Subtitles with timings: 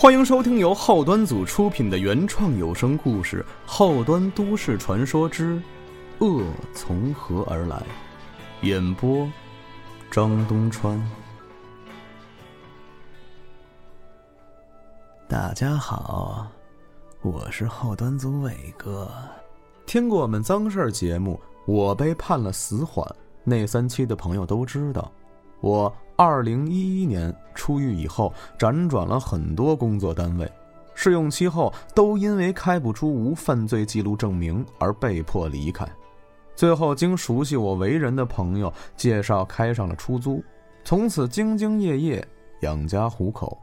[0.00, 5.62] 欢迎收听由后端组出品的原创有声故事《后端都市传说之
[6.20, 6.42] 恶
[6.74, 7.76] 从何而来》，
[8.66, 9.30] 演播
[10.10, 10.98] 张东川。
[15.28, 16.46] 大家好，
[17.20, 19.06] 我是后端组伟哥。
[19.84, 23.06] 听过我们脏事儿节目，我被判了死缓，
[23.44, 25.12] 那三期的朋友都知道。
[25.60, 30.50] 我二零一一年出狱以后，辗转了很多工作单位，
[30.94, 35.86] 试用期后都因为开不出无犯罪记录证明而被迫离开。
[36.56, 40.42] 最后经熟悉我为人的朋友介绍，开上了出租，
[40.84, 42.28] 从此兢兢业业
[42.60, 43.56] 养家糊口。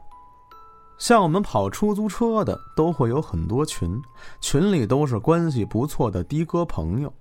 [0.98, 4.02] 像我们跑出租车的，都会有很多群，
[4.40, 7.12] 群里都是关系不错的的哥朋友。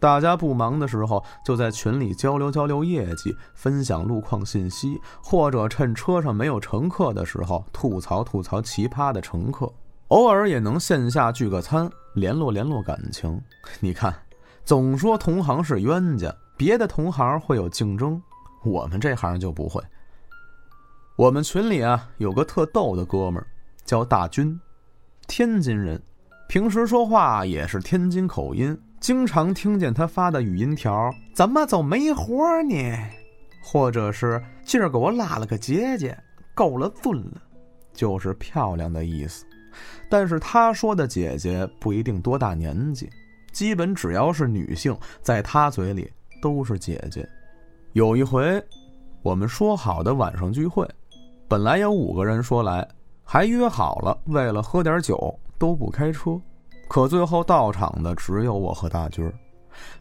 [0.00, 9.72] 大家不忙的时候，就在群里交流交流业绩，分享路况信息，或者趁车上没有乘客的时候吐槽吐槽奇葩的乘客。
[10.08, 13.40] 偶尔也能线下聚个餐，联络联络感情。
[13.80, 14.14] 你看，
[14.64, 18.22] 总说同行是冤家，别的同行会有竞争，
[18.64, 19.82] 我们这行就不会。
[21.16, 23.46] 我们群里啊，有个特逗的哥们儿，
[23.84, 24.58] 叫大军，
[25.26, 26.00] 天津人，
[26.48, 28.80] 平时说话也是天津口音。
[29.00, 32.96] 经常听见他发的语音条，怎么就没活呢？
[33.62, 36.16] 或者是今儿给我拉了个姐姐，
[36.54, 37.42] 够了尊了，
[37.92, 39.46] 就是漂亮的意思。
[40.08, 43.08] 但是他说的姐姐不一定多大年纪，
[43.52, 46.10] 基本只要是女性，在他嘴里
[46.42, 47.28] 都是姐姐。
[47.92, 48.62] 有一回，
[49.22, 50.88] 我们说好的晚上聚会，
[51.46, 52.86] 本来有五个人说来，
[53.22, 56.40] 还约好了，为了喝点酒都不开车。
[56.88, 59.32] 可最后到场的只有我和大军儿，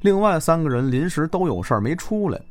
[0.02, 2.42] 另外三个人临时都有事儿没出来，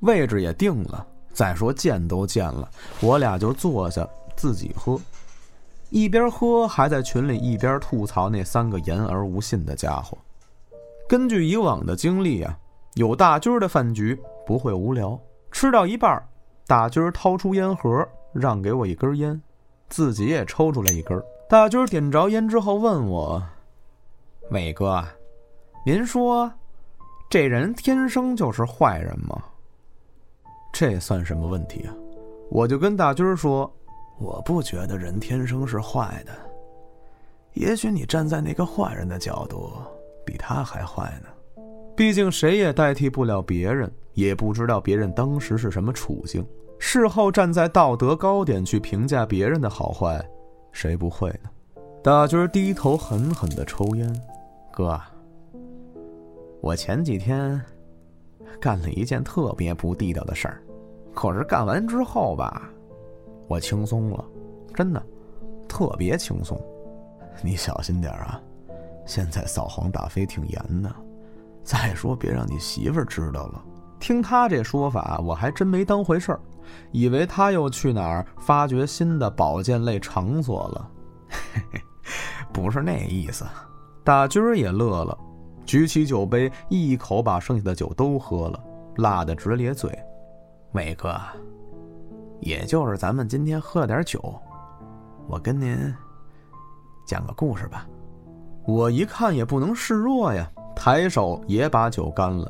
[0.00, 1.06] 位置也定了。
[1.32, 2.68] 再说见都见了，
[3.00, 4.98] 我俩就坐下自己喝，
[5.90, 10.16] 一边喝还在群里一边吐槽那三个言而无信的家伙。
[11.06, 12.58] 根据以往的经历啊，
[12.94, 15.18] 有大军儿的饭局不会无聊。
[15.52, 16.20] 吃到一半，
[16.66, 19.40] 大军儿掏出烟盒让给我一根烟，
[19.88, 21.22] 自己也抽出来一根。
[21.48, 23.42] 大军儿点着烟之后问我。
[24.50, 25.04] 伟哥，
[25.84, 26.50] 您说，
[27.28, 29.42] 这人天生就是坏人吗？
[30.72, 31.94] 这算什么问题啊？
[32.48, 33.70] 我就跟大军说，
[34.18, 36.32] 我不觉得人天生是坏的。
[37.54, 39.72] 也许你站在那个坏人的角度，
[40.24, 41.62] 比他还坏呢。
[41.96, 46.46] 毕竟谁也代替不了别人，也不知道别人当时是什么处境。
[46.78, 50.24] 事后站在道德高点去评价别人的好坏，
[50.70, 51.50] 谁不会呢？
[52.04, 54.22] 大军低头狠狠的抽烟。
[54.76, 55.00] 哥，
[56.60, 57.58] 我前几天
[58.60, 60.62] 干了一件特别不地道的事儿，
[61.14, 62.68] 可是干完之后吧，
[63.48, 64.22] 我轻松了，
[64.74, 65.02] 真的，
[65.66, 66.60] 特别轻松。
[67.42, 68.38] 你小心点啊，
[69.06, 70.94] 现在扫黄打非挺严的。
[71.64, 73.64] 再说，别让你媳妇儿知道了。
[73.98, 76.40] 听他这说法，我还真没当回事儿，
[76.92, 80.90] 以为他又去哪儿发掘新的保健类场所了。
[81.30, 81.80] 嘿嘿，
[82.52, 83.42] 不是那意思。
[84.06, 85.18] 大军也乐了，
[85.64, 88.64] 举起酒杯，一口把剩下的酒都喝了，
[88.98, 89.90] 辣得直咧嘴。
[90.74, 91.20] 伟哥，
[92.38, 94.40] 也就是咱们今天喝了点酒，
[95.26, 95.76] 我跟您
[97.04, 97.84] 讲个故事吧。
[98.64, 102.48] 我一看也不能示弱呀，抬手也把酒干了，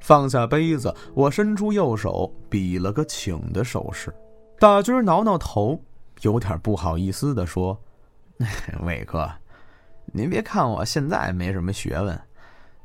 [0.00, 4.14] 放下杯子，我伸出右手比了个请的手势。
[4.58, 5.80] 大军挠挠头，
[6.20, 7.80] 有点不好意思地说
[8.84, 9.26] ：“伟哥。”
[10.12, 12.18] 您别看我现在没什么学问，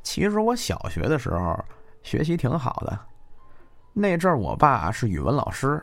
[0.02, 1.58] 其实我小学的时候
[2.02, 2.98] 学习挺好的。
[3.92, 5.82] 那阵儿我爸是语文老师，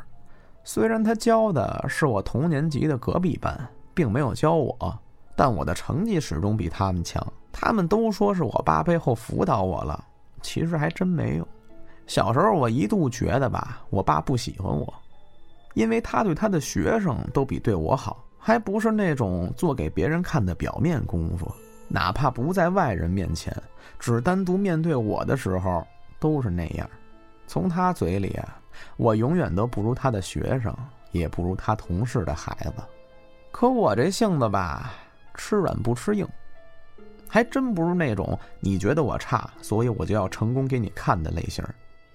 [0.63, 3.59] 虽然他教的是我同年级的隔壁班，
[3.93, 4.99] 并没有教我，
[5.35, 7.25] 但我的成绩始终比他们强。
[7.51, 10.03] 他们都说是我爸背后辅导我了，
[10.41, 11.47] 其实还真没有。
[12.05, 14.93] 小时候我一度觉得吧，我爸不喜欢我，
[15.73, 18.23] 因为他对他的学生都比对我好。
[18.43, 21.49] 还不是那种做给别人看的表面功夫，
[21.87, 23.55] 哪怕不在外人面前，
[23.99, 25.85] 只单独面对我的时候
[26.19, 26.89] 都是那样。
[27.45, 28.59] 从他嘴里啊，
[28.97, 30.75] 我永远都不如他的学生，
[31.11, 32.83] 也不如他同事的孩子。
[33.51, 34.91] 可我这性子吧，
[35.35, 36.27] 吃软不吃硬，
[37.27, 41.63] 还真不是那种你觉得我差，所以我就要成功给你看的类型。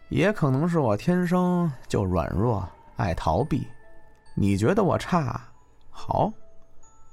[0.08, 3.64] 也可能是我天生就软弱，爱逃避。
[4.34, 5.40] 你觉得我差？
[5.98, 6.30] 好，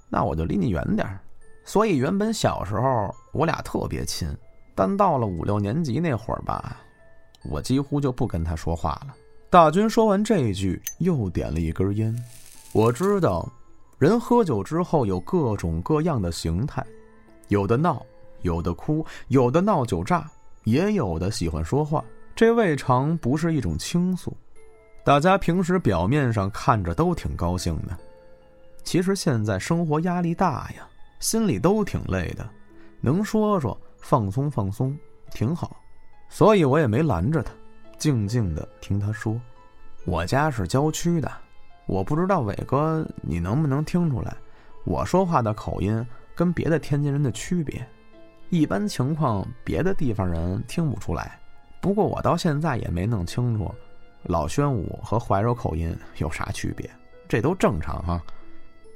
[0.10, 1.18] 那我就离你远点儿。
[1.64, 4.28] 所以原本小时候我俩特别亲，
[4.76, 6.76] 但到了五六年级那会儿吧，
[7.50, 9.16] 我几乎就不跟他说话了。
[9.50, 12.14] 大军说完这一句，又点了一根烟。
[12.74, 13.48] 我知道，
[13.98, 16.86] 人喝酒之后有各种各样的形态，
[17.48, 18.06] 有的闹，
[18.42, 20.30] 有的哭，有的闹酒炸，
[20.66, 22.04] 也有的喜欢说话。
[22.36, 24.36] 这未尝不是一种倾诉。
[25.06, 27.98] 大家平时表面上看着都挺高兴的，
[28.84, 30.88] 其实现在生活压力大呀，
[31.20, 32.48] 心里都挺累的，
[33.02, 34.98] 能说说放松放松
[35.32, 35.78] 挺好。
[36.30, 37.52] 所以我也没拦着他，
[37.98, 39.40] 静静的听他说。
[40.06, 41.32] 我家是郊区的。
[41.86, 44.36] 我不知道伟哥，你能不能听出来，
[44.86, 47.86] 我说话的口音跟别的天津人的区别？
[48.50, 51.40] 一般情况，别的地方人听不出来。
[51.82, 53.74] 不过我到现在也没弄清楚，
[54.24, 56.90] 老宣武和怀柔口音有啥区别？
[57.28, 58.24] 这都正常哈。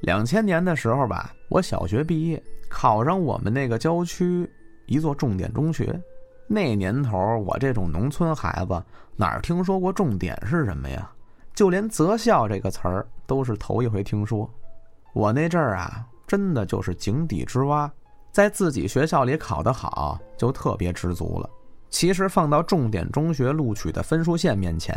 [0.02, 4.50] 两千年的时候吧，我小学毕业，考上我们那个郊区
[4.86, 6.00] 一座重点中学。
[6.48, 8.84] 那年头，我这种农村孩子
[9.16, 11.10] 哪儿听说过重点是什么呀？
[11.54, 14.50] 就连“择校”这个词儿都是头一回听说。
[15.14, 17.92] 我那阵儿啊，真的就是井底之蛙，
[18.32, 21.50] 在自己学校里考得好，就特别知足了。
[21.90, 24.96] 其实放到重点中学录取的分数线面前，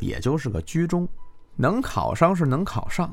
[0.00, 1.08] 也就是个居中。
[1.56, 3.10] 能考上是能考上，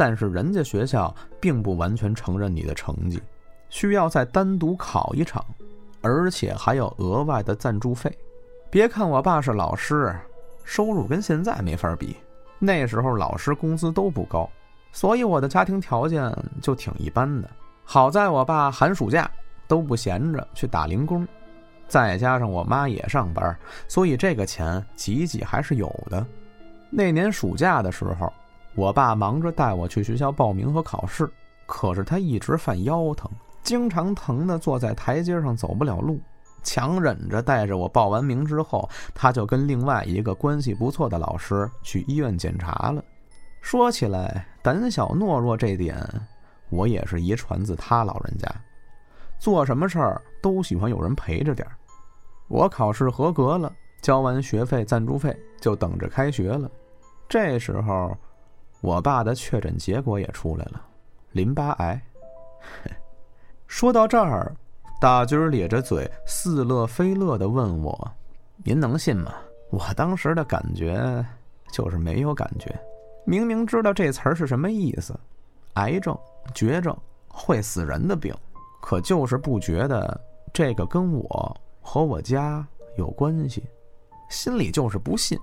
[0.00, 3.22] 但是人家学校并不完全承认你的成绩，
[3.68, 5.44] 需要再单独考一场，
[6.00, 8.10] 而且还有额外的赞助费。
[8.70, 10.18] 别看我爸是老师，
[10.64, 12.16] 收入跟现在没法比。
[12.58, 14.48] 那时候老师工资都不高，
[14.90, 17.50] 所以我的家庭条件就挺一般的。
[17.84, 19.30] 好在我爸寒暑假
[19.68, 21.28] 都不闲着去打零工，
[21.88, 23.54] 再加上我妈也上班，
[23.86, 26.26] 所以这个钱挤挤还是有的。
[26.88, 28.32] 那年暑假的时候，
[28.80, 31.30] 我爸忙着带我去学校报名和考试，
[31.66, 33.30] 可是他一直犯腰疼，
[33.62, 36.18] 经常疼得坐在台阶上走不了路。
[36.62, 43.04] 强忍着带着我报完名之后，他就跟另外一个关系不错的老师去医院检查了。
[43.60, 46.02] 说起来，胆小懦弱这点，
[46.70, 48.48] 我也是遗传自他老人家。
[49.38, 51.76] 做什么事儿都喜欢有人陪着点儿。
[52.48, 56.70] 我考试合格了，交完学费、赞助费，就等着开学了。
[57.28, 58.16] 这时候，
[58.80, 60.82] 我爸的确诊结果也出来了，
[61.32, 62.00] 淋巴癌。
[63.66, 64.54] 说到这儿。
[65.00, 68.12] 大军咧着嘴，似乐非乐地问我
[68.62, 69.32] ：“您能信吗？”
[69.72, 71.24] 我当时的感觉
[71.72, 72.78] 就是没有感觉。
[73.24, 75.18] 明明知道这词儿是什么意思，
[75.74, 76.14] 癌症、
[76.54, 76.94] 绝症、
[77.28, 78.34] 会死人的病，
[78.82, 80.20] 可就是不觉得
[80.52, 82.62] 这个跟我和我家
[82.98, 83.64] 有关系，
[84.28, 85.38] 心里就是不信。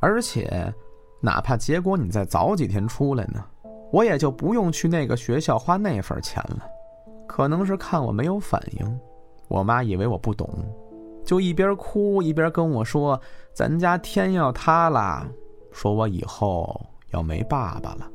[0.00, 0.72] 而且，
[1.20, 3.44] 哪怕结果你再早几天出来呢，
[3.92, 6.58] 我也就不用去那个学校花那份钱了。
[7.26, 9.00] 可能是看我没有反应，
[9.48, 10.48] 我妈以为我不懂，
[11.24, 13.20] 就一边哭一边跟我说
[13.52, 15.26] ：“咱家天要塌了，
[15.72, 16.80] 说我以后
[17.10, 18.08] 要没爸爸了。”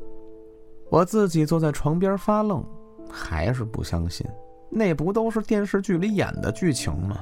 [0.89, 2.63] 我自己坐在床边发愣，
[3.09, 4.25] 还是不相信。
[4.69, 7.18] 那不都是电视剧里演的剧情吗？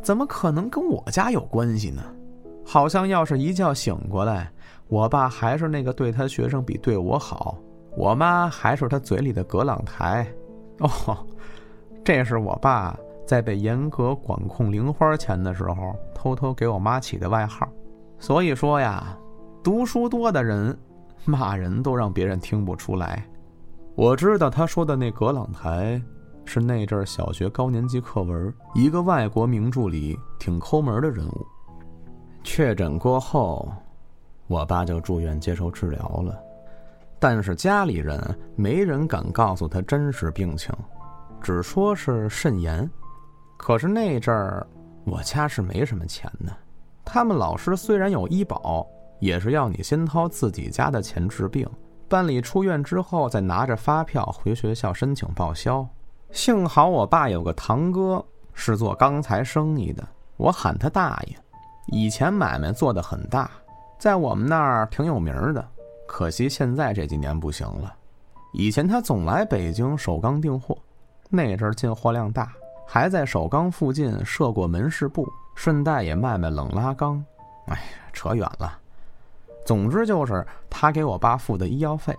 [0.00, 2.02] 怎么可能跟我家有关系呢？
[2.64, 4.52] 好像要是一觉醒过来，
[4.92, 7.56] 我爸还是那个对他学生比对我好，
[7.96, 10.26] 我妈还是他嘴里的葛朗台。
[10.80, 11.16] 哦，
[12.04, 12.94] 这是我爸
[13.26, 17.66] 在被严格管控零花钱的时候偷偷给我妈起的外号。
[18.18, 19.16] 所以说呀，
[19.64, 20.78] 读书多的人
[21.24, 23.26] 骂人都让别人听不出来。
[23.94, 25.98] 我知道他说的那葛朗台
[26.44, 31.46] 是那阵儿小学高年级课文一个外国名著里挺抠门的人物。
[32.44, 33.72] 确诊过后，
[34.52, 36.38] 我爸就住院接受治疗了。
[37.18, 38.20] 但是家里人
[38.54, 40.74] 没人敢告诉他真实病情，
[41.40, 42.88] 只说是肾炎。
[43.56, 44.66] 可是那阵儿
[45.04, 46.54] 我家是没什么钱的，
[47.02, 48.86] 他们老师虽然有医保，
[49.20, 51.66] 也是要你先掏自己家的钱治病，
[52.08, 55.86] 办理出院之后再拿着发票回学校申请报销。
[56.30, 60.06] 幸好我爸有个堂哥是做钢材生意的，
[60.36, 61.36] 我喊他大爷，
[61.86, 63.48] 以前买卖做得很大，
[64.02, 65.64] 在我们那儿挺有名的。
[66.08, 67.94] 可惜现在这几年不行了。
[68.52, 70.76] 以前他总来北京首钢订货，
[71.30, 72.52] 那阵儿进货量大，
[72.84, 77.24] 还在首钢附近设过门市部，顺带也卖卖冷拉钢。
[77.66, 77.82] 哎呀，
[78.12, 78.76] 扯远了。
[79.64, 82.12] 总之就是他给我爸付的医药费，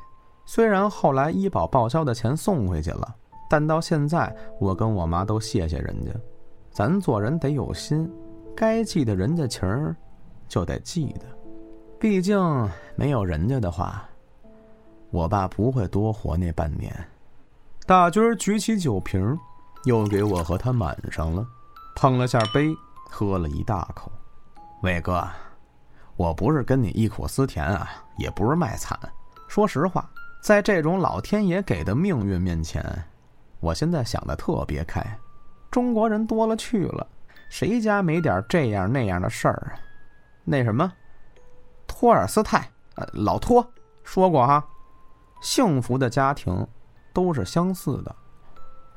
[0.46, 3.14] 虽然后来医保报销的钱送回去了，
[3.50, 6.12] 但到现在我跟我妈都谢谢人家。
[6.72, 8.10] 咱做人得有心，
[8.56, 9.94] 该记得人家情儿，
[10.48, 11.26] 就得记得。
[12.04, 12.38] 毕竟
[12.98, 14.04] 没有人家的话，
[15.10, 16.94] 我爸不会多活那半年。
[17.86, 19.40] 大军举起酒瓶，
[19.86, 21.48] 又给我和他满上了，
[21.96, 22.76] 碰了下杯，
[23.10, 24.12] 喝了一大口。
[24.82, 25.26] 伟哥，
[26.18, 29.00] 我不是跟你忆苦思甜啊，也不是卖惨。
[29.48, 30.06] 说实话，
[30.42, 32.84] 在这种老天爷给的命运面前，
[33.62, 35.02] 我现在想的特别开。
[35.72, 37.08] 中国人多了去了，
[37.48, 39.80] 谁家没点这样那样的事儿啊？
[40.44, 40.92] 那什么，
[41.94, 43.66] 托尔斯泰，呃，老托
[44.04, 44.66] 说过哈，
[45.42, 46.68] 幸福的家庭
[47.14, 48.14] 都是相似的，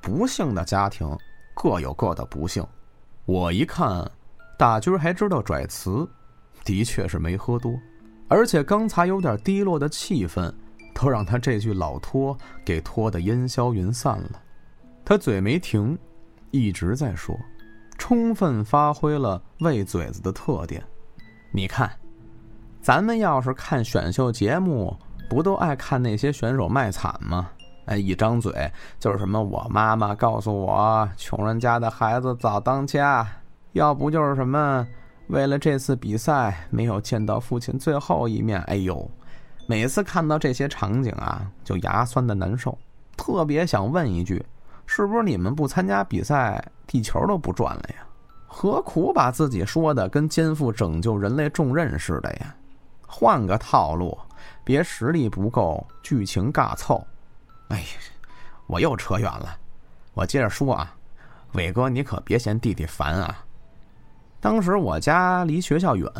[0.00, 1.06] 不幸的家庭
[1.54, 2.66] 各有各的不幸。
[3.26, 4.10] 我一看，
[4.58, 6.08] 大军还知道拽词，
[6.64, 7.78] 的确是没喝多，
[8.28, 10.52] 而且刚才有点低落的气氛。
[10.98, 12.34] 都让他这句老托
[12.64, 14.42] 给拖得烟消云散了。
[15.04, 15.98] 他嘴没停，
[16.50, 17.38] 一直在说，
[17.98, 20.82] 充分发挥了喂嘴子的特点。
[21.50, 21.90] 你看，
[22.86, 24.96] 咱们要是看选秀节目，
[25.28, 27.50] 不都爱看那些选手卖惨吗？
[27.86, 33.26] 哎，一张嘴就是什么我妈妈告诉我，穷人家的孩子早当家，
[33.72, 34.86] 要不就是什么
[35.26, 38.62] 为了这次比赛没有见到父亲最后一面。
[38.68, 39.10] 哎呦！
[39.66, 42.78] 每次看到这些场景啊，就牙酸的难受，
[43.16, 44.40] 特别想问一句：
[44.86, 48.06] 是不是你们不参加比赛，地球都不转了呀？
[48.46, 52.54] 何苦把自己说的跟肩负拯救人类重任似的呀？
[53.06, 54.16] 换个套路，
[54.64, 57.04] 别实力不够，剧情尬凑。
[57.68, 57.86] 哎呀，
[58.66, 59.56] 我又扯远了，
[60.14, 60.94] 我接着说啊，
[61.52, 63.44] 伟哥，你可别嫌弟弟烦啊。
[64.40, 66.10] 当时我家离学校远，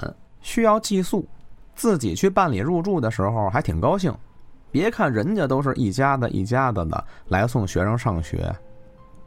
[0.41, 1.27] 需要寄宿。
[1.75, 4.13] 自己去办理入住的时候还挺高兴，
[4.71, 8.51] 别看人家都是一家子一家子的来送学生上学，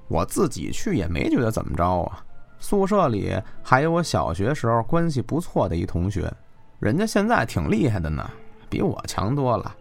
[0.07, 2.25] 我自己去也没觉得怎么着啊。
[2.57, 6.33] 宿舍里还有我小学时候关系不错的一同学，
[6.79, 8.29] 人家现在挺厉害的呢，
[8.69, 9.75] 比我强多了。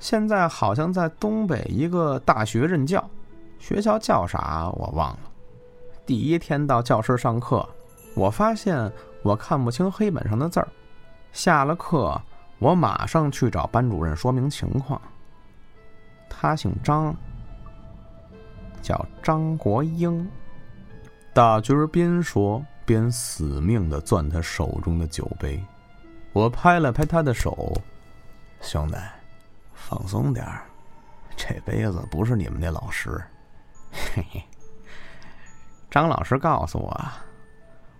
[0.00, 3.08] 现在好像在东北一个大学任教，
[3.58, 5.18] 学校叫啥我忘了。
[6.04, 7.66] 第一天到教室上课，
[8.14, 8.92] 我发现
[9.22, 10.68] 我看不清黑板上的字儿。
[11.32, 12.20] 下了课，
[12.58, 15.00] 我马上去找班主任说明情况。
[16.28, 17.14] 他姓张，
[18.82, 20.28] 叫张国英。
[21.32, 25.62] 大军边说边死命的攥他手中的酒杯。
[26.36, 27.72] 我拍了拍他的手，
[28.60, 28.94] 兄弟，
[29.72, 30.66] 放松点儿，
[31.34, 33.18] 这杯子不是你们那老师。
[33.90, 34.44] 嘿嘿，
[35.90, 37.00] 张老师告诉我，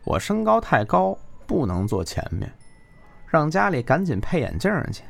[0.05, 1.17] 我身高太高，
[1.47, 2.53] 不能坐前面。
[3.27, 5.03] 让家里赶紧配眼镜去，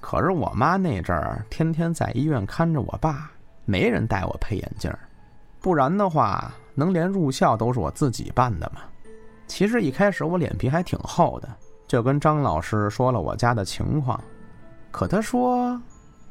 [0.00, 3.30] 可是我妈那阵儿天天在医院看着我爸，
[3.66, 4.90] 没人带我配眼镜，
[5.60, 8.80] 不然的话，能连入校都是我自己办的吗。
[9.46, 11.56] 其实一开始我脸皮还挺厚的，
[11.90, 14.22] 就跟张老师说了我家的情况，
[14.92, 15.76] 可他说，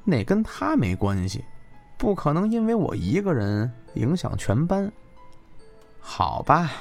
[0.06, 1.44] 那跟他没关系，
[1.98, 4.89] 不可能因为我一个人影响全班。
[6.00, 6.72] 好吧，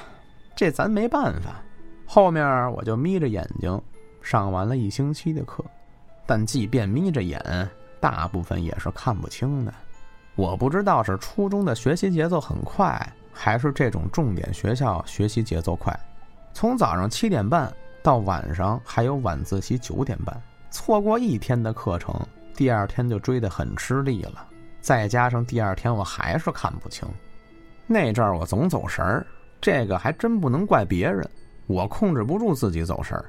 [0.55, 1.61] 这咱没办法。
[2.05, 3.77] 后面我就眯着眼睛。
[4.21, 5.61] 上完了一星期的课，
[6.25, 7.69] 但即便眯着眼，
[7.99, 9.73] 大部分也是看不清的。
[10.35, 12.97] 我不知道是初中的学习节奏很快，
[13.33, 15.93] 还是这种重点学校学习节奏快。
[16.53, 17.69] 从早上七点半
[18.01, 20.41] 到晚上还有晚自习九点半，
[20.71, 22.15] 错过一天的课程，
[22.55, 24.47] 第二天就追得很吃力了。
[24.81, 27.07] 再加上第二天我还是看不清，
[27.85, 29.25] 那阵儿我总走神儿。
[29.61, 31.29] 这个还真不能怪别人，
[31.67, 33.25] 我控制不住自己走神儿。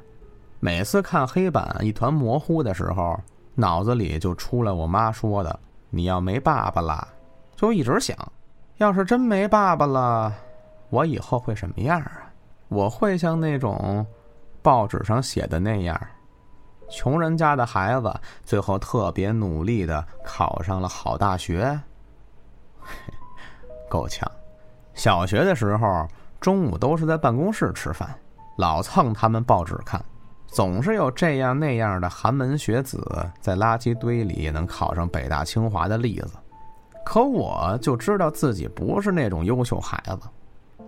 [0.61, 3.19] 每次看黑板一团模糊的时候，
[3.57, 5.59] 脑子里就出来我妈说的
[5.91, 7.09] ：“你要没爸爸了。”
[7.57, 8.17] 就一直想，
[8.77, 10.33] 要是真没爸爸了，
[10.89, 12.31] 我以后会什么样啊？
[12.69, 14.07] 我会像那种
[14.63, 15.99] 报纸上写的那样，
[16.89, 21.81] 穷人家的孩子最后特别努力的考上了好大学，
[23.89, 24.31] 够呛。
[24.95, 26.07] 小学的时候，
[26.41, 28.09] 中午都是在办公室吃饭，
[28.57, 30.05] 老蹭他们报纸看。
[30.47, 33.01] 总是有这样那样的寒门学子
[33.41, 36.33] 在垃圾堆里也能考上北大清华的例子，
[37.05, 40.19] 可我就知道自己不是那种优秀孩子。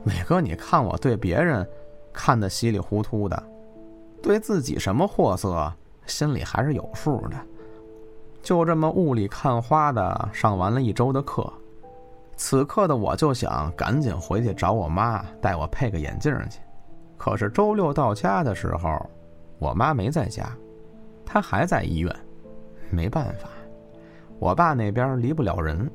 [0.05, 1.65] 伟哥，你看我对别人
[2.13, 3.41] 看得稀里糊涂的，
[4.23, 5.73] 对自己什么货色
[6.07, 7.37] 心里还是有数的。
[8.43, 11.53] 就这么雾里看花的上完了一周的课，
[12.37, 16.61] 此刻的我就想赶紧回去找我妈带我配个眼镜去。
[17.19, 19.05] 可是周六到家的时候。
[19.59, 20.45] 我妈没在家，
[21.25, 22.13] 她还在医院。
[22.91, 23.49] 没办法，
[24.41, 25.89] 我爸那边离不了人。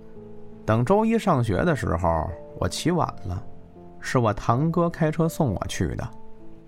[0.65, 3.43] 等周一上学的时候，我起晚了，
[3.99, 6.09] 是我堂哥开车送我去的，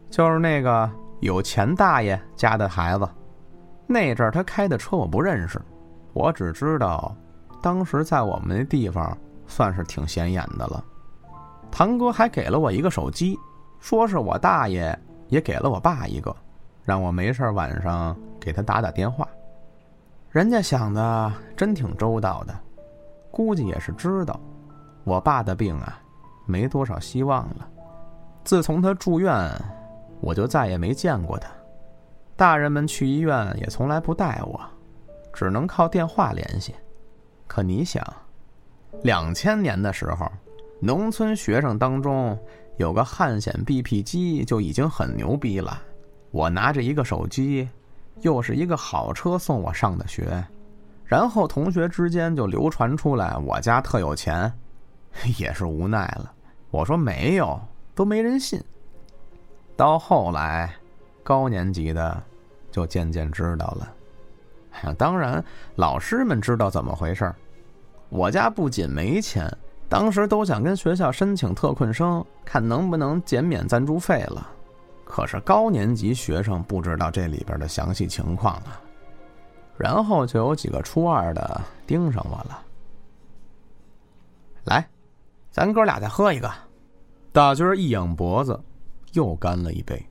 [0.09, 3.07] 就是那个有钱大爷家的孩子。
[3.88, 5.59] 那阵儿他开的车我不认识，
[6.13, 7.15] 我只知道，
[7.61, 10.83] 当时在我们那地方算是挺显眼的了。
[11.71, 13.38] 堂哥还给了我一个手机，
[13.79, 14.97] 说是我大爷
[15.27, 16.35] 也给了我爸一个。
[16.83, 19.27] 让我没事晚上给他打打电话。
[20.31, 22.59] 人家想的真挺周到的，
[23.29, 24.39] 估计也是知道
[25.03, 25.99] 我爸的病啊，
[26.47, 27.67] 没多少希望了。
[28.43, 29.51] 自从他住院，
[30.21, 31.49] 我就再也没见过他。
[32.35, 34.59] 大人们去医院也从来不带我，
[35.33, 36.73] 只能靠电话联系。
[37.47, 38.03] 可你想，
[39.03, 40.31] 两千年的时候，
[40.79, 42.38] 农村学生当中
[42.77, 45.81] 有个汉显 BP 机就已经很牛逼了。
[46.31, 47.67] 我拿着一个手机。
[48.21, 50.45] 又是一个好车送我上的学，
[51.05, 54.51] 然后同学之间就流传出来我家特有钱，
[55.39, 56.29] 也是无奈了。
[56.69, 57.57] 我说没有，
[57.95, 58.61] 都没人信。
[59.79, 60.75] 到后来，
[61.24, 62.21] 高年级的
[62.69, 64.93] 就渐渐知道了。
[64.95, 65.41] 当然，
[65.77, 67.33] 老师们知道怎么回事
[68.09, 69.50] 我家不仅没钱，
[69.88, 74.45] 当时都想跟学校申请特困生，看能不能减免赞助费了。
[75.05, 78.81] 可是高年级学生不知道这里边的详细情况啊，
[79.77, 82.62] 然后就有几个初二的盯上我了。
[84.65, 84.86] 来，
[85.50, 86.51] 咱哥俩再喝一个。
[87.31, 88.59] 大军一仰脖子，
[89.13, 90.03] 又干了一杯。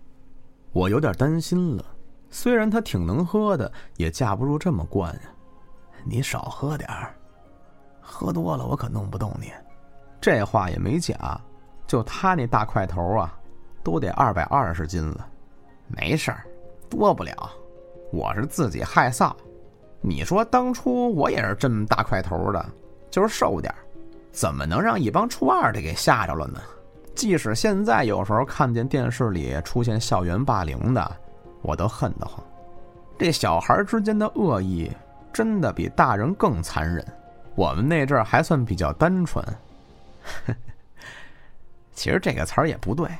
[0.72, 1.84] 我有点担心了，
[2.30, 5.20] 虽然他挺能喝的，也架不住这么灌呀。
[6.04, 7.14] 你少喝点儿，
[8.00, 9.52] 喝多了我可弄不动你。
[10.20, 11.40] 这话也没假，
[11.86, 13.34] 就他那大块头啊。
[13.80, 15.26] 都得二百二十斤了，
[15.86, 16.44] 没事儿，
[16.90, 17.32] 多不了。
[18.12, 19.32] 我是自己害臊。
[20.02, 22.66] 你说当初我也是这么大块头的，
[23.10, 23.74] 就是瘦点
[24.30, 26.60] 怎么能让一帮初二的给吓着了呢？
[27.18, 31.16] 即使现在有时候看见电视里出现校园霸凌的，
[31.62, 32.40] 我都恨得慌。
[33.18, 34.88] 这小孩之间的恶意
[35.32, 37.04] 真的比大人更残忍。
[37.56, 39.44] 我们那阵儿还算比较单纯，
[41.92, 43.10] 其实这个词儿也不对。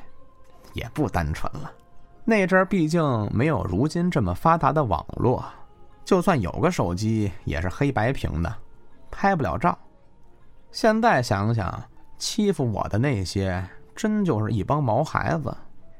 [0.75, 1.73] 也不单纯了，
[2.25, 5.45] 那阵儿毕竟没有如今这么发达的网络，
[6.05, 8.55] 就算有个手机也是黑白屏的，
[9.11, 9.77] 拍不了照。
[10.71, 11.83] 现在想想，
[12.17, 13.67] 欺负我的那些
[13.99, 15.53] 真就是一帮毛孩子，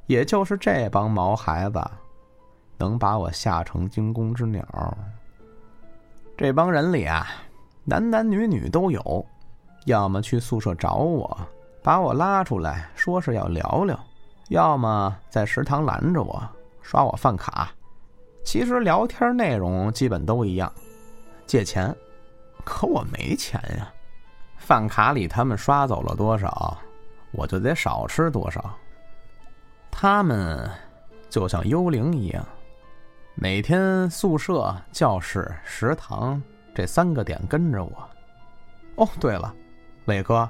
[0.07, 1.85] 也就是这帮毛孩子，
[2.77, 4.65] 能把我吓成惊弓之鸟。
[6.37, 7.27] 这帮人里啊，
[7.83, 9.27] 男男女女都有，
[9.87, 11.37] 要么去宿舍找我，
[11.83, 13.99] 把我拉出来说是要聊聊。
[14.51, 16.41] 要么在食堂拦着我
[16.81, 17.69] 刷我饭卡，
[18.45, 20.73] 其实聊天内容基本都一样，
[21.49, 21.93] 借钱，
[22.65, 23.93] 可我没钱呀。
[24.57, 26.79] 饭卡里他们刷走了多少，
[27.33, 28.75] 我就得少吃多少。
[29.91, 30.71] 他们
[31.29, 32.47] 就像幽灵一样，
[33.35, 36.43] 每天宿舍、教室、食堂
[36.75, 38.11] 这三个点跟着我。
[38.97, 39.55] 哦，对了，
[40.07, 40.49] 伟哥，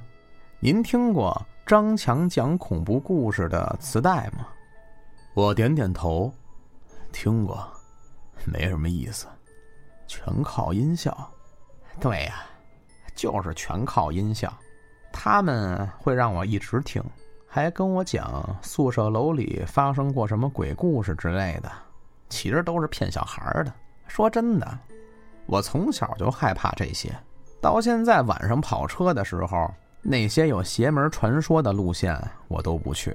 [0.60, 1.40] 您听过？
[1.66, 4.46] 张强讲恐怖故事的磁带吗？
[5.34, 6.32] 我点点头，
[7.12, 7.62] 听过，
[8.46, 9.26] 没什么意思，
[10.06, 11.30] 全靠音效。
[12.00, 12.46] 对呀，
[13.14, 14.50] 就是全靠音效。
[15.12, 17.02] 他们会让我一直听，
[17.46, 21.70] 还跟我讲宿舍楼里发生过什么鬼故事之类的，
[22.28, 23.72] 其实都是骗小孩的。
[24.06, 24.78] 说真的，
[25.46, 27.14] 我从小就害怕这些，
[27.60, 29.70] 到现在晚上跑车的时候。
[30.00, 32.16] 那些有邪门传说的路线
[32.46, 33.14] 我都不去，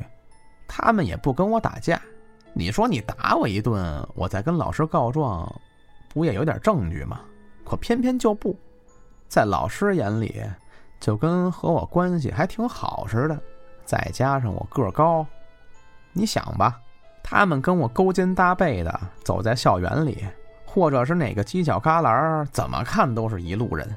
[0.67, 1.99] 他们也不跟我打架。
[2.51, 5.49] 你说你打我一顿，我再跟老师告状，
[6.09, 7.21] 不也有点证据吗？
[7.63, 8.55] 可偏偏就不
[9.29, 10.43] 在老师眼里，
[11.03, 13.37] 就跟和我关系还挺好似的。
[13.83, 15.27] 再加上我个高，
[16.13, 16.79] 你想吧，
[17.21, 20.25] 他们跟我勾肩搭背的走在校园里，
[20.63, 23.93] 或者是哪个犄角旮旯，怎么看都是一路人。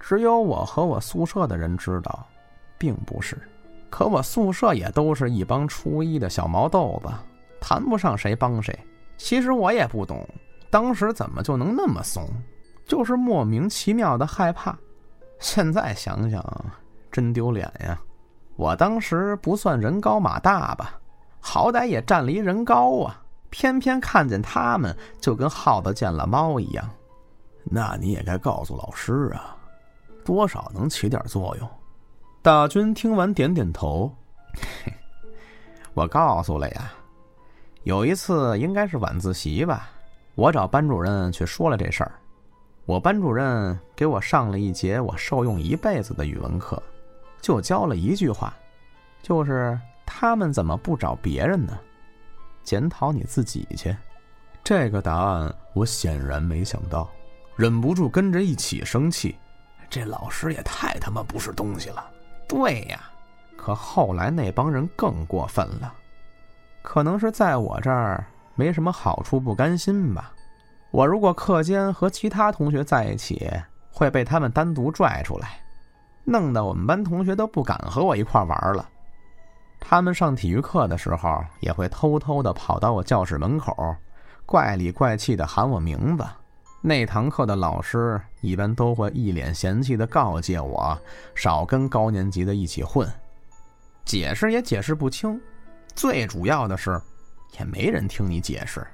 [0.00, 2.26] 只有我和我宿舍的人知道。
[2.76, 3.38] 并不是，
[3.88, 7.12] 可我宿舍也都是一帮初一的小毛豆子，
[7.60, 8.76] 谈不上谁帮谁。
[9.18, 10.26] 其实我也不懂，
[10.68, 12.26] 当时怎么就能那么怂，
[12.86, 14.76] 就是莫名其妙的害怕。
[15.40, 16.44] 现在想想，
[17.10, 17.98] 真丢脸呀！
[18.56, 21.00] 我当时不算人高马大吧，
[21.40, 26.88] 好歹也站离人高啊，偏偏看见他们就跟耗子见了猫一样。
[27.64, 29.56] 那你也该告诉老师啊，
[30.24, 31.68] 多少能起点作用。
[32.42, 34.14] 大军听完，点点头。
[35.94, 36.92] 我告诉了呀，
[37.84, 39.88] 有一次应该是晚自习吧，
[40.34, 42.12] 我找班主任去说了这事儿。
[42.86, 46.82] 我班主任给我上了一节我受用一辈子的语文课，
[47.40, 48.52] 就教了一句话，
[49.22, 51.78] 就是他们怎么不找别人呢？
[52.64, 53.96] 检讨你自己去。
[54.62, 57.08] 这个答案我显然没想到，
[57.56, 59.36] 忍不住跟着一起生气。
[59.88, 62.04] 这老师也太他妈不是东西了。
[62.48, 63.00] 对呀，
[63.56, 65.92] 可后来那帮人更过分了，
[66.82, 70.32] 可能是在我这儿没什么好处，不甘心吧。
[70.90, 73.48] 我如果课间和其他同学在一起，
[73.92, 75.60] 会被他们单独拽出来，
[76.24, 78.88] 弄得我们班同学都不敢和我一块玩了。
[79.78, 83.96] 他们上体育课的时候，也会偷偷的跑到我教室门口，
[84.44, 86.24] 怪里怪气的喊我名字。
[86.82, 90.98] 那堂课的老师一般都会一脸嫌弃的告诫我，
[91.34, 93.08] 少跟高年级的一起混。
[94.04, 95.40] 解释也解释不清，
[95.94, 97.00] 最主要的是，
[97.58, 98.84] 也没人听你解释。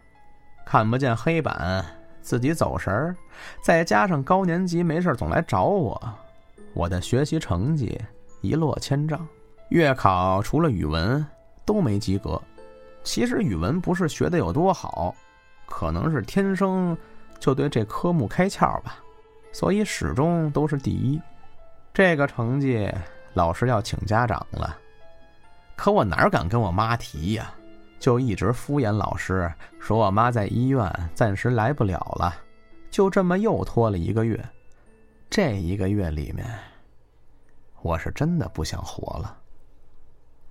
[0.67, 1.87] 看不见黑板，
[2.21, 3.17] 自己走神儿，
[3.63, 5.99] 再加上高年级没事总来找我，
[6.75, 7.97] 我的学习成绩
[8.41, 9.25] 一落千丈。
[9.69, 11.25] 月考除了语文
[11.65, 12.41] 都没及格。
[13.05, 15.15] 其实语文不是学的有多好，
[15.67, 16.99] 可能是天生
[17.39, 18.97] 就对这科目开窍吧，
[19.53, 21.21] 所以始终都是第一。
[21.95, 22.93] 这个成绩，
[23.35, 24.77] 老师要请家长了。
[25.77, 27.55] 可我哪敢跟我妈提呀？
[27.99, 32.35] 就一直敷衍老师，说我妈在医院，暂时来不了了。
[32.91, 34.43] 就这么又拖了一个月。
[35.29, 36.47] 这一个月里面，
[37.83, 39.37] 我是真的不想活了。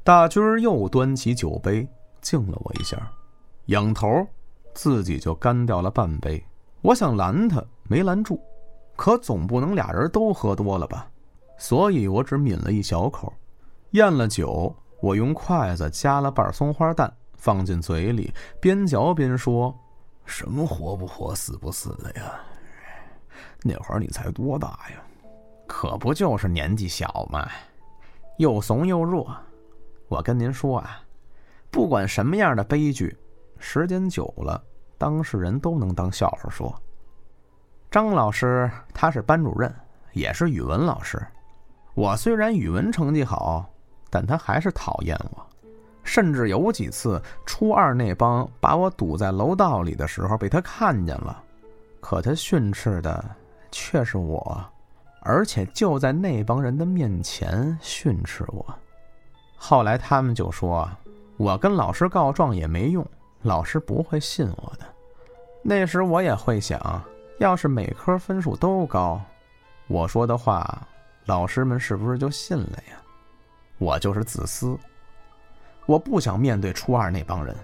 [0.03, 1.87] 大军儿又端起酒杯
[2.21, 2.97] 敬了我一下，
[3.67, 4.27] 仰头
[4.73, 6.43] 自己就干掉了半杯。
[6.81, 8.39] 我想拦他，没拦住，
[8.95, 11.07] 可总不能俩人都喝多了吧？
[11.57, 13.31] 所以我只抿了一小口，
[13.91, 14.75] 咽了酒。
[15.01, 17.11] 我用筷子夹了瓣松花蛋
[17.45, 19.71] 放进嘴里，边嚼边说
[20.25, 22.39] ：“什么活不活、死不死的呀？
[23.61, 25.03] 那会儿你才多大呀？
[25.67, 27.47] 可不就是年纪小嘛，
[28.39, 29.31] 又怂又弱。
[30.07, 30.99] 我跟您说啊，
[31.69, 33.15] 不管什么样的悲剧，
[33.59, 34.59] 时间久了，
[34.97, 36.73] 当事人都能当笑话说。
[37.91, 39.71] 张老师他是班主任，
[40.13, 41.23] 也是语文老师。
[41.93, 43.69] 我虽然语文成绩好。”
[44.07, 45.45] 但他还是讨厌我，
[46.05, 51.43] 甚至有几次初二那帮把我堵在楼道里的时候被他看见了，
[51.99, 53.25] 可他训斥的
[53.71, 54.63] 却是我，
[55.21, 58.65] 而且就在那帮人的面前训斥我。
[59.57, 60.87] 后来他们就说，
[61.37, 63.05] 我跟老师告状也没用，
[63.41, 64.85] 老师不会信我的。
[65.63, 67.03] 那时我也会想，
[67.39, 69.19] 要是每科分数都高，
[69.87, 70.87] 我说的话，
[71.25, 73.01] 老师们是不是就信了呀？
[73.79, 74.77] 我就是自私，
[75.85, 77.55] 我不想面对初二那帮人，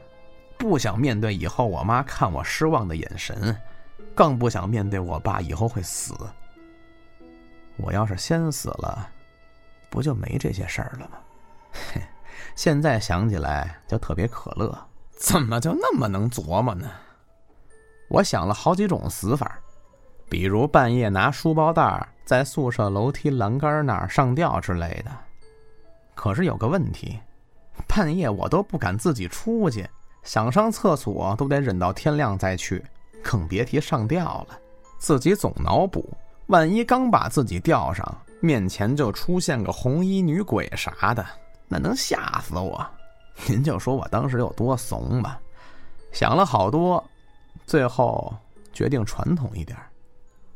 [0.57, 3.55] 不想面对以后我妈看我失望的眼神，
[4.13, 6.13] 更不想面对我爸以后会死。
[7.77, 9.10] 我要是先死了，
[9.89, 11.17] 不就没这些事儿了吗？
[11.71, 12.01] 嘿，
[12.55, 14.77] 现在想起来就特别可乐，
[15.12, 16.91] 怎么就那么能琢磨呢？
[18.07, 19.57] 我想了好几种死法，
[20.29, 25.12] 比如半夜拿书包袋在宿舍楼梯栏杆那儿上吊之类的。
[26.13, 27.17] 可是有个问题，
[27.93, 29.86] 半夜我都不敢自己出去，
[30.23, 32.82] 想上厕所都得忍到天亮再去，
[33.21, 34.58] 更别提上吊了。
[34.97, 36.10] 自己总脑补，
[36.47, 41.25] 万一刚把自己吊上，面前就出现个红衣女鬼啥的，
[41.67, 42.82] 那能吓死我。
[43.45, 45.38] 您就说我当时有多怂吧。
[46.13, 47.04] 想了好多，
[47.65, 48.34] 最后
[48.71, 49.77] 决定传统一点。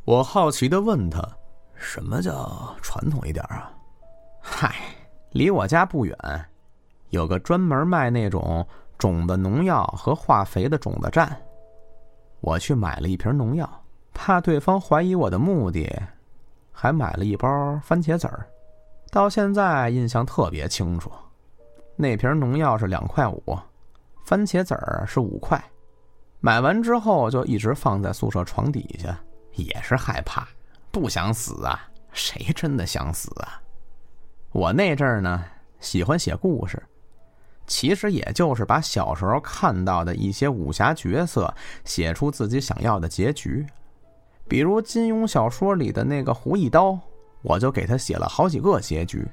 [0.05, 1.21] 我好奇地问他
[1.75, 3.69] ：“什么叫传统一点啊？”
[4.39, 4.73] 嗨。
[5.31, 6.17] 离我家不远，
[7.15, 8.65] 有个专门卖那种
[8.97, 11.35] 种子农药和化肥的种子站。
[12.41, 13.67] 我去买了一瓶农药，
[14.13, 15.89] 怕对方怀疑我的目的，
[16.73, 18.45] 还买了一包番茄籽儿。
[19.11, 21.09] 到现在印象特别清楚，
[21.95, 23.57] 那瓶农药是两块五，
[24.25, 25.63] 番茄籽儿是五块。
[26.41, 29.17] 买完之后就一直放在宿舍床底下，
[29.53, 30.45] 也是害怕，
[30.91, 31.79] 不想死啊！
[32.11, 33.61] 谁真的想死啊？
[34.51, 35.43] 我那阵儿呢，
[35.79, 36.81] 喜欢写故事，
[37.67, 43.65] 其实也就是把小时候看到的一些武侠角色写出自己想要的结局。
[44.47, 46.97] 比如金庸小说里的那个胡一刀，
[47.41, 49.27] 我就给他写了好几个结局，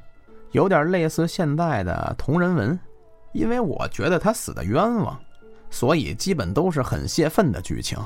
[0.52, 2.78] 有点类似现在的同人文。
[3.32, 5.18] 因为我觉得他死的冤枉，
[5.70, 7.98] 所以基本都是很泄愤的剧情。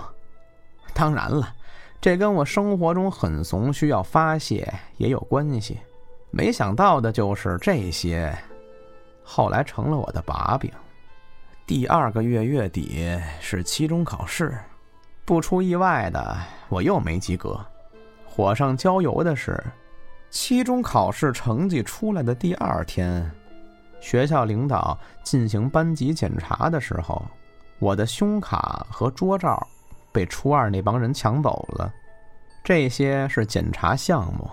[0.94, 1.52] 当然了，
[2.00, 5.78] 这跟我生活中很怂需要发泄也有关系。
[6.30, 8.36] 没想到的就是这些，
[9.28, 10.70] 后来成了我的把柄。
[11.66, 14.56] 第二个月月底是期中考试，
[15.24, 17.60] 不出意外的我又没及格。
[18.24, 19.60] 火上浇油的是，
[20.30, 23.28] 期中考试成绩出来的第二天，
[24.00, 27.20] 学校领导进行班级检查的时候，
[27.80, 29.66] 我的胸卡和桌照
[30.12, 31.92] 被初二那帮人抢走了。
[32.62, 34.48] 这些是检查项目。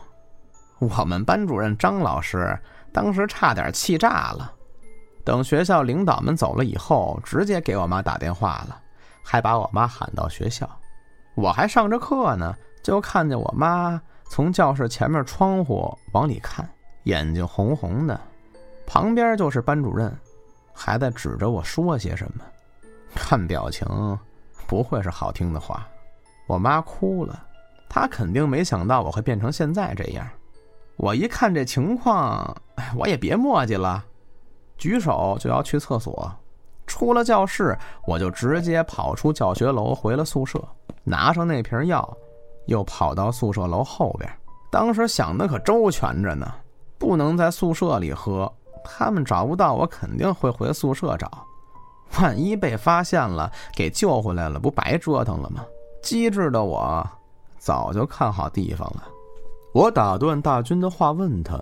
[0.79, 2.59] 我们班主任张老师
[2.91, 4.51] 当时差点气炸了，
[5.23, 8.79] 等学校领导们走了以后，直接给我妈打电话了，
[9.23, 10.69] 还把我妈喊到学校。
[11.36, 16.69] 我还上着课呢，就看见我妈从教室前面窗户往里看，
[17.03, 18.19] 眼睛红红的。
[18.86, 20.13] 旁边就是班主任，
[20.73, 22.43] 还在指着我说些什么，
[23.15, 23.88] 看表情
[24.67, 25.88] 不会是好听的话。
[26.47, 27.41] 我妈哭了，
[27.89, 30.27] 她肯定没想到我会变成现在这样。
[30.97, 32.55] 我一看这情况，
[32.95, 34.03] 我也别磨叽了，
[34.77, 36.31] 举手就要去厕所。
[36.86, 40.62] 出了教室，我就直接跑出教学楼，回了宿舍，
[41.03, 42.17] 拿上那瓶药，
[42.65, 44.29] 又跑到宿舍楼后边。
[44.69, 46.51] 当时想的可周全着呢，
[46.97, 48.51] 不能在宿舍里喝。
[48.83, 51.31] 他们找不到我，肯定会回宿舍找。
[52.19, 55.65] 万一被发现了，给救回来了，不白折腾了吗？
[56.03, 57.07] 机智的我
[57.57, 59.07] 早就看好地方了。
[59.73, 61.57] 我打断大军的话，问他：“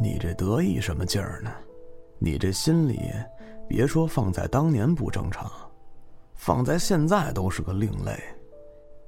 [0.00, 1.50] 你这得意什么劲儿呢？
[2.24, 3.10] 你这心里，
[3.66, 5.50] 别说放在当年不正常，
[6.36, 8.16] 放在现在都是个另类。”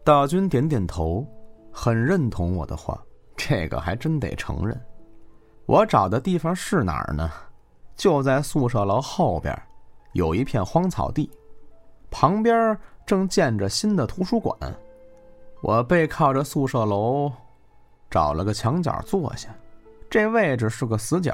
[0.02, 1.24] 大军点点头，
[1.72, 3.00] 很认同我的话。
[3.36, 4.80] 这个还真得承认。
[5.66, 7.30] 我找的地方是哪儿呢？
[7.94, 9.56] 就在宿舍楼后边，
[10.12, 11.30] 有一片荒草地，
[12.10, 14.56] 旁边正建着新的图书馆。
[15.62, 17.30] 我背靠着宿舍楼，
[18.10, 19.48] 找了个墙角坐下。
[20.10, 21.32] 这位置是个死角，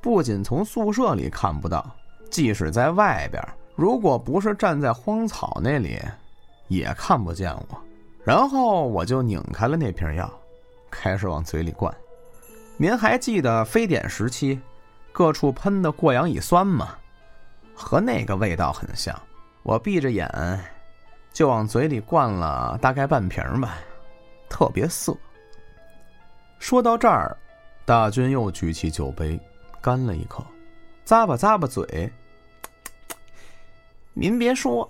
[0.00, 1.84] 不仅从宿舍里看不到，
[2.30, 3.42] 即使在外边，
[3.74, 6.00] 如果不是站在荒草那里，
[6.68, 7.82] 也看不见我。
[8.24, 10.30] 然后我就拧开了那瓶药，
[10.90, 11.94] 开始往嘴里灌。
[12.76, 14.60] 您还记得非典时期，
[15.12, 16.94] 各处喷的过氧乙酸吗？
[17.74, 19.14] 和那个味道很像。
[19.62, 20.58] 我闭着眼，
[21.32, 23.76] 就往嘴里灌了大概半瓶吧，
[24.48, 25.14] 特别涩。
[26.58, 27.36] 说到这儿，
[27.84, 29.38] 大军又举起酒杯，
[29.80, 30.44] 干了一口，
[31.06, 32.10] 咂吧咂吧嘴。
[34.14, 34.88] 您别说，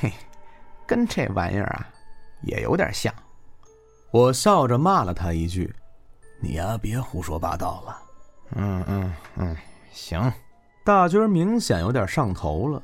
[0.00, 0.12] 嘿，
[0.86, 1.86] 跟这玩意儿啊，
[2.42, 3.12] 也有点像。
[4.10, 5.72] 我笑着骂了他一句。
[6.40, 8.02] 你呀，别胡说八道了。
[8.56, 9.56] 嗯嗯嗯，
[9.92, 10.32] 行。
[10.82, 12.82] 大军明显有点上头了，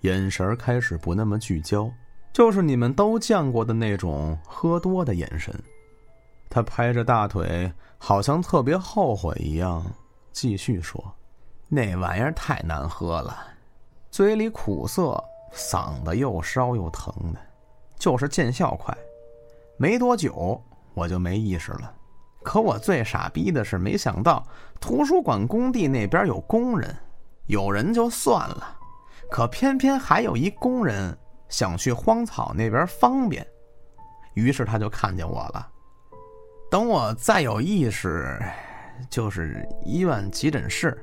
[0.00, 1.92] 眼神开始不那么聚焦，
[2.32, 5.54] 就是你们都见过的那种喝多的眼神。
[6.48, 9.84] 他拍着大腿，好像特别后悔一样，
[10.36, 11.02] 继续说
[11.66, 13.34] ：“那玩意儿太难喝了，
[14.10, 15.18] 嘴里苦涩，
[15.54, 17.40] 嗓子又烧又疼的，
[17.98, 18.94] 就是见效快。
[19.78, 21.90] 没多久，我就没意识了。”
[22.44, 24.46] 可我最傻逼的是，没想到
[24.78, 26.94] 图书馆工地那边有工人，
[27.46, 28.76] 有人就算了，
[29.30, 31.16] 可偏偏还有一工人
[31.48, 33.44] 想去荒草那边方便，
[34.34, 35.66] 于是他就看见我了。
[36.70, 38.38] 等我再有意识，
[39.10, 40.96] 就是医院急诊室，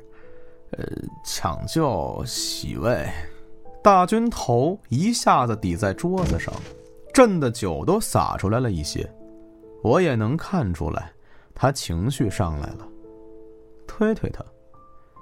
[0.71, 0.85] 呃，
[1.25, 3.07] 抢救洗胃，
[3.83, 6.53] 大军头一下子抵在桌子上，
[7.13, 9.09] 震的酒都洒出来了一些，
[9.83, 11.11] 我也能看出来。
[11.55, 12.87] 他情绪上来了，
[13.87, 14.43] 推推他，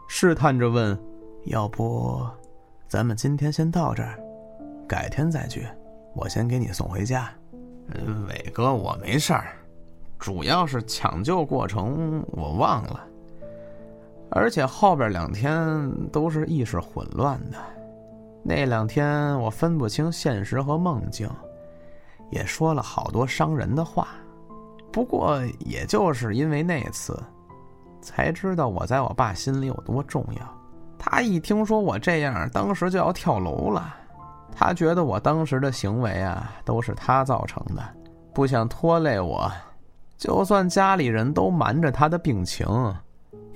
[0.08, 0.98] 试探着问
[1.46, 2.26] ：“要不，
[2.88, 4.18] 咱们今天先到这儿，
[4.88, 5.68] 改天再去。
[6.16, 7.30] 我先给你送回家。”
[8.30, 9.58] 伟哥，我没事儿，
[10.22, 13.02] 主要是抢救过程我忘了，
[14.30, 17.58] 而且后边两天都是意识混乱的。
[18.44, 21.28] 那两天我分不清现实和梦境，
[22.30, 24.10] 也说了好多伤人的话。
[24.92, 27.20] 不过，也就是因为那次，
[28.00, 30.58] 才知道我在我爸心里有多重要。
[31.00, 33.96] 他一听说我这样，当时就要跳楼了。
[34.56, 37.82] 他觉得我当时的行为啊，都是他造成的，
[38.36, 39.52] 不想拖累我。
[40.22, 42.68] 就算家里人都瞒着他的病情，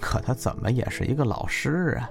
[0.02, 2.10] 可他怎么也是一个老师啊！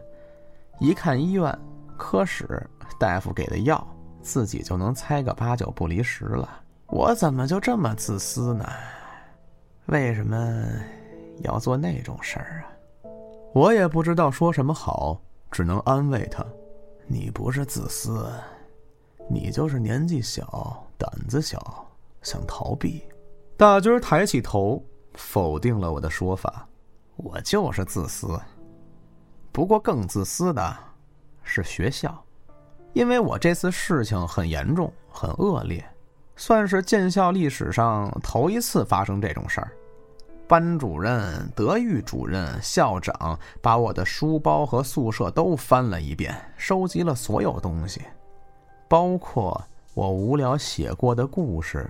[0.78, 1.58] 一看医院
[1.98, 2.64] 科室
[2.96, 3.84] 大夫给的药，
[4.22, 6.48] 自己就能猜个八九不离十了。
[6.86, 8.64] 我怎么就这么自私呢？
[9.86, 10.64] 为什么
[11.40, 13.10] 要做那种事儿啊？
[13.54, 16.46] 我也不知道说什么好，只能安慰他
[17.10, 18.30] ：“你不是自私，
[19.28, 21.84] 你就是年纪小、胆子小，
[22.22, 23.02] 想逃避。”
[23.56, 24.82] 大军抬起头，
[25.14, 26.66] 否定了我的说法
[27.16, 28.38] ：“我就是自私。
[29.52, 30.76] 不过更自私的
[31.42, 32.20] 是学校，
[32.94, 35.84] 因为我这次事情很严重、很恶劣。”
[36.36, 39.70] 算是建校历史上头一次发生这种事儿，
[40.48, 48.02] 班主任、德育主任、校长把我的书包和宿舍都翻了一遍，收集了所有东西，
[48.88, 49.64] 包括
[49.94, 51.88] 我无聊写过的故事，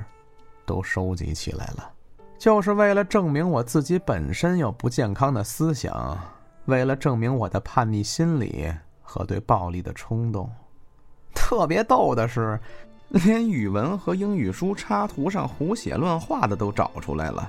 [0.66, 1.90] 都收集起来了，
[2.38, 6.18] 就是为了证明我自己本身有不健康的思想，
[6.66, 8.72] 为了证明我的叛逆心理
[9.02, 10.50] 和对暴力的冲动。
[11.34, 12.60] 特别逗的是。
[13.10, 17.48] 连语文和英语书插图上胡写乱画的都找出来了，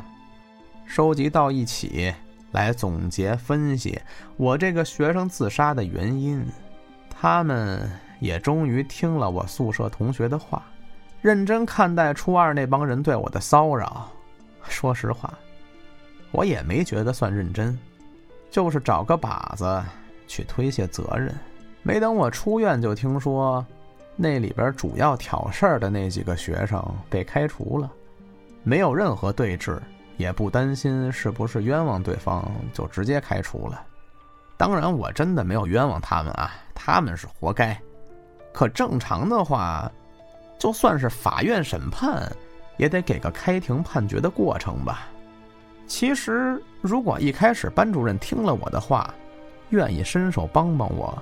[0.86, 2.14] 收集到一起
[2.52, 4.00] 来总结分析
[4.38, 6.46] 我这个学生自杀的原因。
[7.10, 10.62] 他们也终于听了我宿舍同学的话，
[11.26, 14.08] 认真看待初二那帮人对我的骚扰。
[14.62, 15.34] 说实话，
[16.30, 17.76] 我也没觉得算认真，
[18.52, 19.84] 就是找个靶子
[20.28, 21.34] 去推卸责任。
[21.82, 23.66] 没等我出院，就听说。
[24.16, 27.92] 那里边主要挑事儿的那几个学生被开除了，
[28.62, 29.80] 没有任何对峙，
[30.18, 33.82] 也不担心是不是冤枉对方，就直接开除了。
[34.58, 37.76] 当然，我真的没有冤枉他们啊，他们是活该。
[38.54, 39.92] 可正常的话，
[40.58, 42.32] 就算是法院审判，
[42.78, 45.08] 也得给个开庭判决的过程吧。
[45.88, 49.14] 其实，如果一开始班主任听了我的话，
[49.70, 51.18] 愿意伸手帮帮我，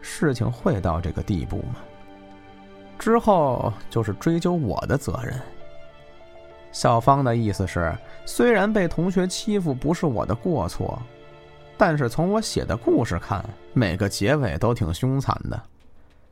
[0.00, 1.76] 事情会到这个地步吗？
[2.98, 5.40] 之后就是追究我的责任。
[6.72, 11.00] 校方的意思是，虽然被同学欺负不是我的过错，
[11.76, 15.62] 但是从我写的故事看，每个结尾都挺凶残的。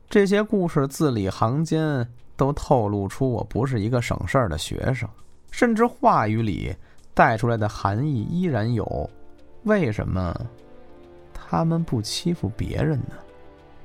[0.08, 5.08] 这些故事字里行间都透露出我不是一个省事儿的学生，
[5.50, 6.74] 甚至话语里
[7.12, 9.10] 带出来的含义依然有：
[9.64, 10.34] 为什么
[11.32, 13.14] 他们不欺负别人呢？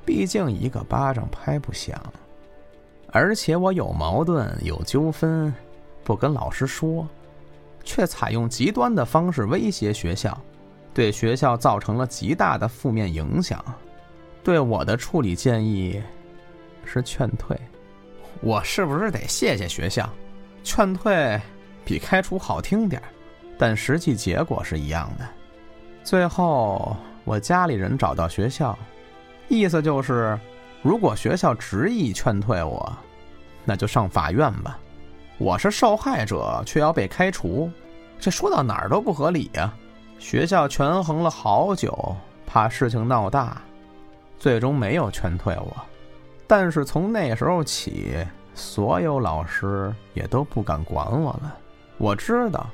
[0.06, 2.02] 毕竟一个巴掌拍不响。
[3.12, 5.52] 而且我有矛盾有纠纷，
[6.04, 7.08] 不跟老师说，
[7.84, 10.40] 却采用极端的方式威胁学校，
[10.94, 13.64] 对学校造成了极大的负面影响。
[14.50, 16.02] 对我的处理建议
[16.84, 17.56] 是劝退，
[18.42, 20.10] 我是不是得谢谢学校？
[20.64, 21.40] 劝退
[21.86, 23.00] 比开除好听点
[23.60, 25.30] 但实际结果是一样的。
[26.04, 28.76] 最后我家里人找到学校，
[29.50, 30.36] 意思就是。
[30.82, 32.98] 如果学校执意劝退我，
[33.66, 34.80] 那就上法院吧。
[35.38, 37.70] 我是受害者，却要被开除，
[38.20, 39.72] 这说到哪儿都不合理呀。
[40.18, 42.16] 学校权衡了好久，
[42.48, 43.62] 怕事情闹大，
[44.40, 45.76] 最终没有劝退我。
[46.48, 48.26] 但是从那时候起，
[48.56, 51.56] 所有老师也都不敢管我了。
[51.98, 52.68] 我知道，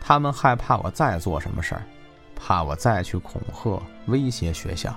[0.00, 1.82] 他们害怕我再做什么事儿，
[2.34, 4.94] 怕我再去恐吓、威胁学校。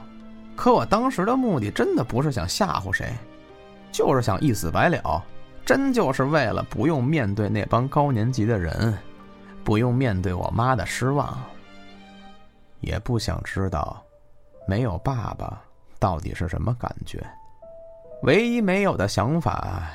[0.56, 3.12] 可我当时的目的真的不是想吓唬谁，
[3.92, 5.22] 就是想一死百了，
[5.66, 8.98] 真就是为了不用面对那帮高年级的人，
[9.64, 11.38] 不用面对我妈的失望，
[12.80, 14.02] 也不想知道
[14.66, 15.62] 没有爸爸
[16.06, 17.20] 到底是什么感觉。
[18.22, 19.90] 唯一没有的想法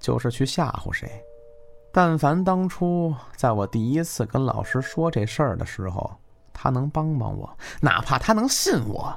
[0.00, 1.08] 就是去吓唬谁。
[1.92, 6.10] 但凡当初在我第一次跟老师说这事儿的时候，
[6.52, 7.48] 他能帮帮我，
[7.80, 9.14] 哪怕他能信我。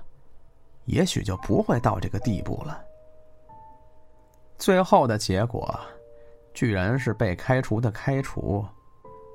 [0.84, 2.80] 也许就不会到这个地步了。
[4.60, 5.76] 最后的结果，
[6.54, 8.64] 居然是被开除的开除，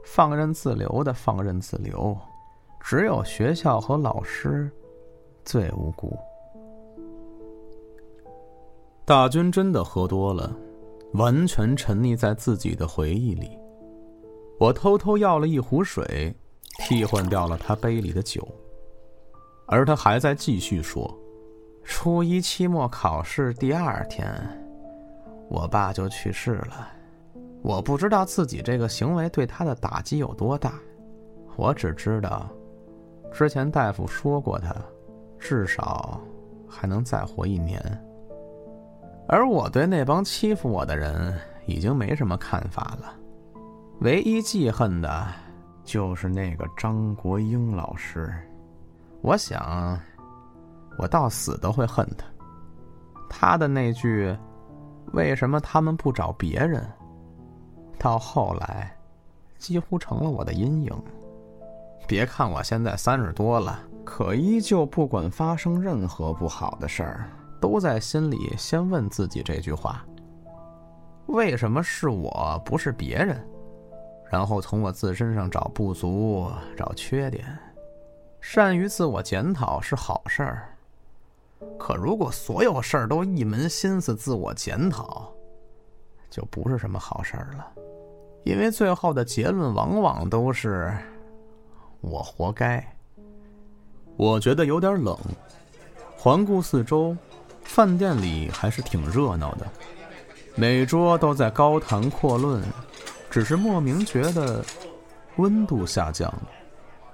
[0.04, 2.16] 放任自流的放任自流，
[2.78, 4.70] 只有学校和老师
[5.44, 6.16] 最无辜。
[9.10, 10.56] 大军真的喝多了，
[11.14, 13.58] 完全沉溺在自己的回忆里。
[14.56, 16.32] 我偷偷要了一壶水，
[16.78, 18.46] 替换掉了他杯里的酒，
[19.66, 21.12] 而他还在继续说。
[21.82, 24.32] 初一期末考试第二天，
[25.48, 26.88] 我爸就去世了。
[27.62, 30.74] 我不知道自己这个行为对他的打击有多大，
[31.56, 32.48] 我只知道，
[33.32, 34.72] 之前大夫说过他
[35.36, 36.20] 至少
[36.68, 38.06] 还能再活一年。
[39.32, 41.32] 而我对那帮欺负我的人
[41.64, 43.14] 已经没什么看法了，
[44.00, 45.28] 唯一记恨的，
[45.84, 48.28] 就是那个张国英老师。
[49.22, 49.98] 我想。
[50.98, 52.26] 我到死都会恨他。
[53.30, 54.36] 他的那句
[55.14, 56.84] “为什么他们不找别人”，
[57.98, 58.94] 到后来
[59.56, 60.92] 几乎成了我的阴影。
[62.06, 67.30] 别看我现在三十多了，可依旧不管发生任何不好的事儿，
[67.60, 70.04] 都在心里先问自己这句话
[71.26, 73.40] ：“为什么是我不是别人？”
[74.30, 77.46] 然后从我自身上找不足、找缺点。
[78.40, 80.74] 善于自我检讨是好事儿。
[81.78, 85.30] 可如果所有事儿都一门心思自我检讨，
[86.30, 87.66] 就不是什么好事儿了，
[88.44, 90.90] 因为最后的结论往往都是
[92.00, 92.82] 我活该。
[94.16, 95.14] 我觉得有点冷，
[96.16, 97.14] 环顾四周，
[97.70, 99.64] 饭店里还是挺热闹的，
[100.56, 102.60] 每桌都在高谈阔论，
[103.30, 104.62] 只是莫名觉得
[105.36, 106.48] 温度下降了。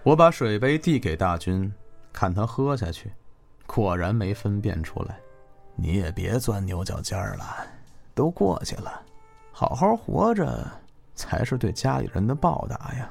[0.03, 1.71] 我把水杯递给大军，
[2.11, 3.13] 看他喝下去。
[3.67, 5.19] 果然没分辨出来，
[5.75, 7.55] 你也别钻牛角尖了。
[8.15, 9.03] 都过去了，
[9.53, 10.67] 好好活着
[11.15, 13.11] 才是对家里人的报答呀。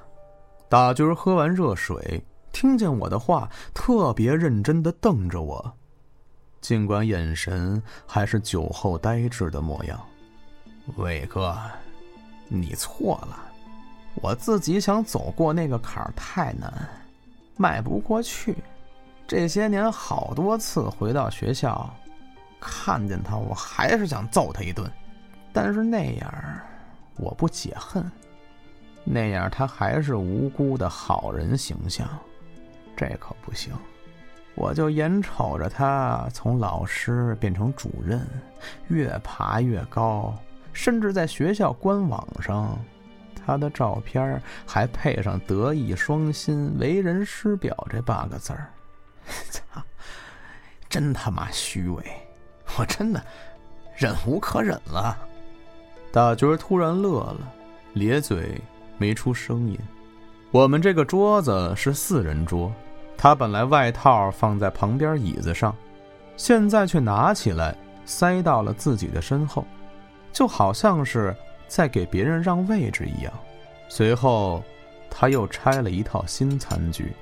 [0.67, 5.71] 大军喝完热水，听见我的话，特别认真的瞪着我，
[6.65, 10.03] 尽管眼神还是酒后呆滞的模样。
[10.95, 11.55] 伟哥，
[12.47, 13.37] 你错了，
[14.15, 16.73] 我自己想走过那个坎儿太难，
[17.55, 18.55] 迈不过去。
[19.27, 21.87] 这些年好多次回到学校，
[22.59, 24.91] 看见他，我还是想揍他一顿，
[25.53, 26.33] 但是那样
[27.15, 28.11] 我不解恨，
[29.03, 32.09] 那样他还是无辜的好人形象，
[32.97, 33.71] 这可不行。
[34.55, 38.25] 我就眼瞅着他从老师变成主任，
[38.87, 40.33] 越爬越高，
[40.71, 42.79] 甚至在学校官网上，
[43.45, 48.69] 他的照片还配上“德艺双馨、为人师表”这八个字儿。
[49.51, 49.81] 操！
[50.87, 52.03] 真他妈虚伪！
[52.77, 53.21] 我真的
[53.95, 55.17] 忍无可忍了。
[56.11, 57.53] 大军突然乐了，
[57.93, 58.61] 咧嘴
[58.97, 59.77] 没出声音。
[60.51, 62.71] 我们这个桌子是四人桌，
[63.17, 65.75] 他本来外套放在旁边椅子上，
[66.37, 69.65] 现在却拿起来塞到了自己的身后，
[70.31, 71.35] 就好像是
[71.67, 73.33] 在给别人让位置一样。
[73.87, 74.63] 随后，
[75.09, 77.13] 他又拆了一套新餐具。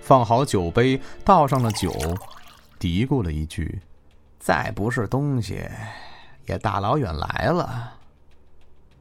[0.00, 1.92] 放好酒杯，倒上了酒，
[2.78, 3.80] 嘀咕了一句
[4.40, 5.60] ：“再不是东西，
[6.46, 7.92] 也大老远来了，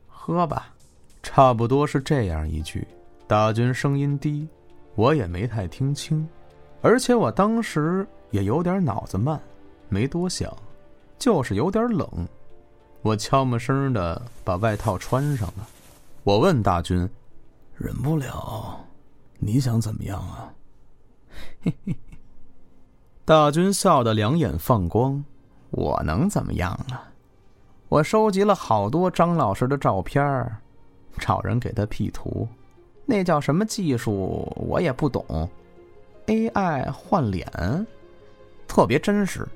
[0.08, 0.74] 喝吧。”
[1.24, 2.86] 差不多是这样一句。
[3.28, 4.48] 大军声音低，
[5.00, 6.28] 我也没太听清，
[6.82, 9.40] 而且我当时也有点脑子慢，
[9.88, 10.54] 没多想，
[11.18, 12.06] 就是有点冷。
[13.02, 15.66] 我悄没声的把外套穿上了。
[16.26, 17.10] 我问大军
[17.80, 18.78] ：“忍不了，
[19.38, 20.52] 你想怎么样啊？”
[21.64, 21.96] 嘿嘿，
[23.24, 25.24] 大军笑得两眼放光。
[25.70, 27.08] 我能怎么样啊？
[27.88, 30.22] 我收集了好多张老师的照片，
[31.20, 32.46] 找人给他 P 图，
[33.10, 35.50] 那叫什么技术我也不懂。
[36.28, 37.44] AI 换脸，
[38.68, 39.48] 特别真实，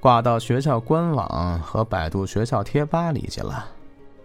[0.00, 3.68] 挂到学校官网和百度学校贴吧里去了。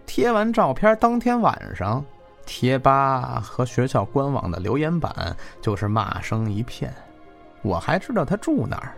[0.06, 2.02] 贴完照片当天晚上。
[2.46, 6.92] 贴吧和学校官网的留言板就是骂声一片。
[7.62, 8.92] 我还知道他住哪儿，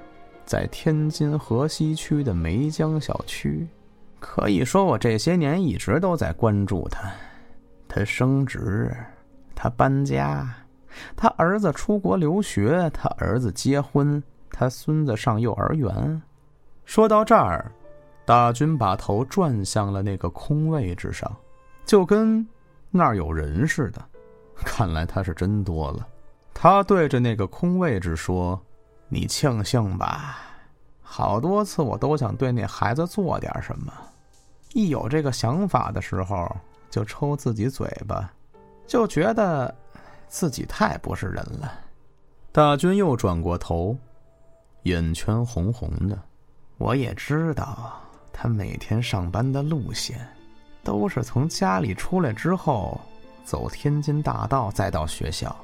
[0.45, 3.67] 在天津河西区的梅江小区。
[4.19, 7.09] 可以说，我这些年一直都在关注他。
[7.89, 8.93] 他升职，
[9.57, 10.47] 他搬家，
[11.17, 16.23] 他儿子出国留学，他儿子结婚，他孙子上幼儿园。
[16.85, 17.73] 说到这儿，
[18.25, 21.35] 大军把头转向了那个空位置上，
[21.85, 22.47] 就跟……
[22.91, 24.01] 那儿有人似的，
[24.55, 26.07] 看来他是真多了。
[26.55, 28.59] 他对着那个空位置说
[29.09, 30.39] ：“你庆幸吧，
[31.03, 33.93] 好多次我都想对那孩子做点什么，
[34.73, 36.49] 一有这个想法的时候
[36.89, 38.33] 就抽自己嘴巴，
[38.87, 39.75] 就觉得
[40.29, 41.81] 自己太不是人了。”
[42.53, 43.97] 大军又转过头，
[44.85, 46.19] 眼圈红红的。
[46.79, 48.01] 我也知道
[48.33, 50.27] 他每天上班的路线。
[50.83, 53.01] 都是从家里出来之后，
[53.45, 55.55] 走天津大道再到学校。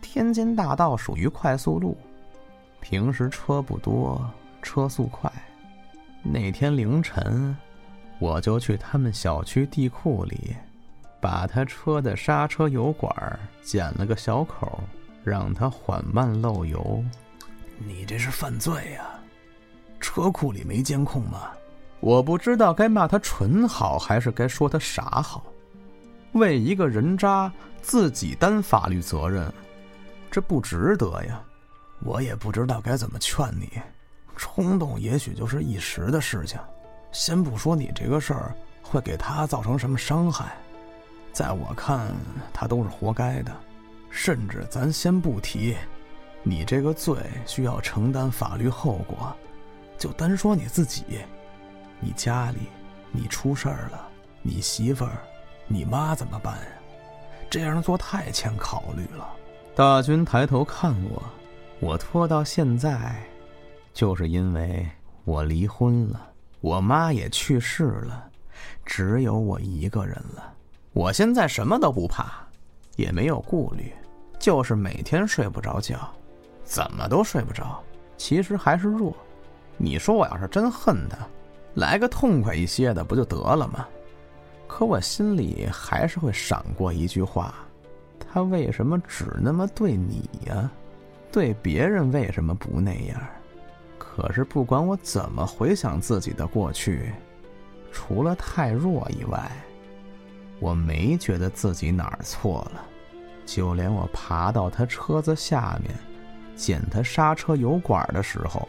[0.00, 1.94] 天津大道属于快速路，
[2.80, 4.18] 平时车不多，
[4.62, 5.30] 车速快。
[6.22, 7.54] 那天凌晨，
[8.18, 10.56] 我就去他们小区地库里，
[11.20, 14.80] 把他车的刹车油管剪了个小口，
[15.24, 17.02] 让他缓慢漏油。
[17.78, 19.04] 你这是犯罪呀！
[20.00, 21.50] 车库里没监控吗？
[22.00, 25.44] 我不知道该骂他蠢好，还是该说他傻好。
[26.32, 27.50] 为一个人渣
[27.80, 29.52] 自己担法律责任，
[30.30, 31.42] 这不值得呀。
[32.00, 33.80] 我也不知道该怎么劝你，
[34.36, 36.60] 冲动也许就是一时的事情。
[37.10, 40.54] 先不说你这个事儿会给他造成什么伤害，
[41.36, 42.16] 在我看，
[42.50, 43.54] 他都是活该的。
[44.08, 45.76] 甚至咱先不提，
[46.42, 47.14] 你这个罪
[47.44, 49.36] 需要承担法律后果，
[49.98, 51.04] 就单说你自己。
[52.00, 52.60] 你家里，
[53.12, 54.08] 你出事儿了，
[54.40, 55.18] 你媳妇儿、
[55.66, 56.66] 你妈怎么办呀？
[57.50, 59.28] 这样做太欠考虑了。
[59.74, 61.22] 大军抬头看我，
[61.80, 63.14] 我拖到现在，
[63.92, 64.88] 就是因为
[65.24, 66.30] 我离婚了，
[66.62, 68.26] 我妈也去世了，
[68.86, 70.54] 只有我一个人了。
[70.96, 72.24] 我现在什么都不怕，
[72.96, 73.92] 也没有顾虑，
[74.38, 76.10] 就是每天睡不着觉，
[76.64, 77.84] 怎么都睡不着。
[78.16, 79.14] 其实还是弱。
[79.76, 81.18] 你说我要是真恨他？
[81.74, 83.86] 来个痛快一些的不就得了吗？
[84.66, 87.54] 可我心里还是会闪过一句话：
[88.18, 90.70] 他为什么只那么对你呀？
[91.30, 93.20] 对别人为什么不那样？
[93.98, 97.12] 可是不管我怎么回想自己的过去，
[97.92, 99.52] 除了太弱以外，
[100.58, 102.82] 我没觉得自己哪儿错了。
[103.44, 105.94] 就连我爬到他车子下面，
[106.56, 108.68] 捡他刹车油管的时候，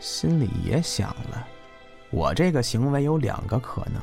[0.00, 1.46] 心里也想了：
[2.10, 4.00] 我这个行为有两个可能，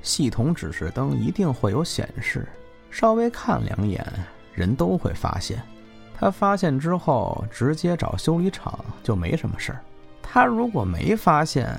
[0.00, 2.48] 系统指示灯一定会有显示，
[2.90, 4.06] 稍微看两眼，
[4.54, 5.62] 人都会发现。
[6.18, 9.80] 他发现之后，直接找修理厂就没什么事儿。
[10.22, 11.78] 他如果没发现，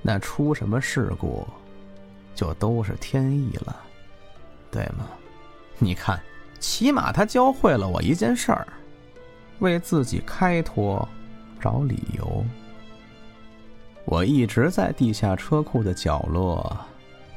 [0.00, 1.44] 那出什么事故，
[2.38, 3.74] 就都是天意了，
[4.70, 5.08] 对吗？
[5.80, 6.16] 你看。
[6.60, 8.66] 起码他教会了我一件事儿，
[9.60, 11.08] 为自己开脱
[11.60, 12.44] 找理由。
[14.04, 16.76] 我一直在地下车库的角落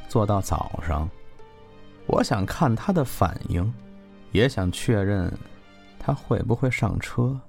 [0.07, 1.07] 坐到早上，
[2.07, 3.71] 我想看他的反应，
[4.31, 5.31] 也想确认
[5.99, 7.39] 他会不会上车。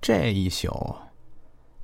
[0.00, 0.96] 这一宿，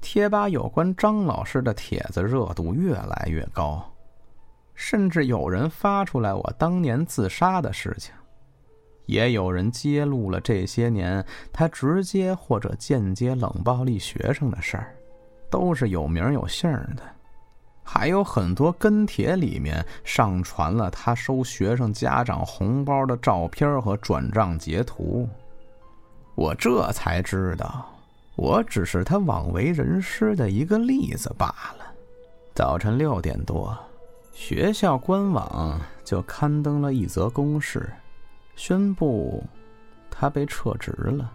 [0.01, 3.93] 贴吧有关张老师的帖子热度越来越高，
[4.74, 8.14] 甚至有人发出来我当年自杀的事情。
[9.06, 11.22] 也有人揭露了这些年
[11.52, 14.94] 他直接或者间接冷暴力学生的事儿，
[15.50, 17.02] 都是有名有姓的。
[17.82, 25.28] 还有很多跟帖里面上传了他收学生家长红包的照片和转账截图。
[26.34, 27.86] 我这才知道，
[28.36, 31.46] 我只是他枉为人师的一个例子罢
[31.78, 31.84] 了。
[32.54, 33.76] 早晨六点多，
[34.35, 37.89] 学校官网就刊登了一则公示。
[38.57, 39.43] 宣布，
[40.11, 41.32] 他被撤职了，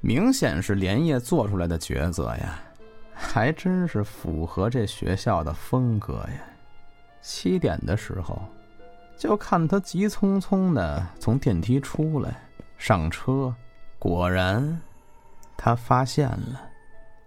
[0.00, 2.58] 明显是连夜做出来的抉择呀，
[3.12, 6.40] 还真是符合这学校的风格呀。
[7.20, 8.40] 七点的时候，
[9.18, 12.36] 就看他急匆匆的从电梯出来，
[12.78, 13.52] 上车，
[13.98, 14.80] 果然，
[15.56, 16.62] 他发现了。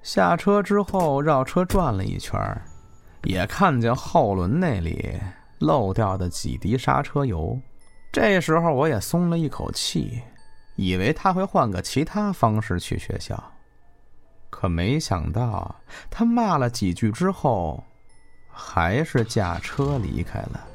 [0.02, 2.40] 下车之后绕车转了一圈，
[3.24, 5.20] 也看见后轮那里
[5.60, 7.60] 漏掉的几滴刹车油。
[8.12, 10.22] 这时候我也松了一口气，
[10.76, 13.42] 以为他会换个其他方式去学校，
[14.50, 15.76] 可没想到
[16.10, 17.84] 他骂了几句之后，
[18.50, 20.66] 还是驾车离开了。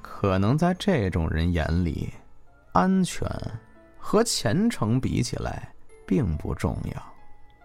[0.00, 2.12] 可能在这种人眼里，
[2.72, 3.28] 安全
[3.98, 5.68] 和前程比起来
[6.06, 7.02] 并不重要。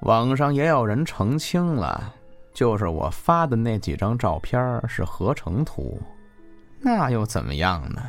[0.02, 2.14] 网上也有人澄清了，
[2.54, 6.02] 就是我发的那几张照片是合成图，
[6.80, 8.02] 那又怎么样呢？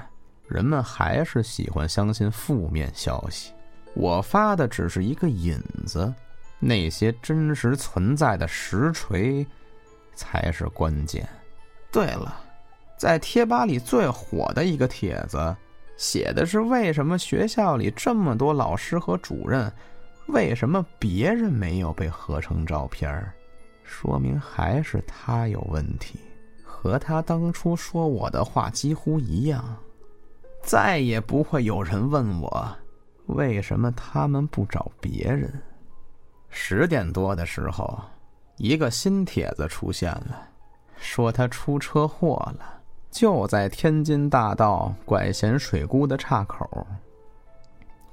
[0.49, 3.53] 人们还是喜欢相信负面消息，
[3.95, 6.13] 我发的只是一个引子，
[6.59, 9.47] 那些真实存在的实锤
[10.15, 11.27] 才是关键。
[11.91, 12.37] 对了，
[12.99, 15.57] 在贴吧里最火的一个帖子，
[15.97, 19.73] 写的是为什么学校里这么多老师和主任，
[20.27, 23.33] 为什么别人没有被合成照片儿
[23.93, 26.19] 说明还是他有问题，
[26.65, 29.63] 和他当初说我的话几乎一样。
[30.63, 32.77] 再也不会有人问我，
[33.27, 35.53] 为什么他们不找别人。
[36.49, 38.01] 十点多的时候，
[38.57, 40.49] 一个新帖子出现了，
[40.97, 42.81] 说他出车祸了，
[43.11, 46.87] 就在天津大道拐贤水沽的岔口，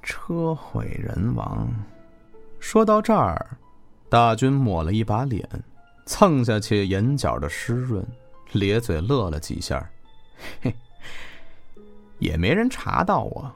[0.03, 1.67] 车毁人亡。
[2.59, 3.57] 说到这儿，
[4.09, 5.47] 大军抹了一把脸，
[6.09, 8.03] 蹭下去眼角的湿润，
[8.53, 9.87] 咧嘴乐了几下，
[10.59, 10.75] 嘿。
[12.17, 13.49] 也没人查到我，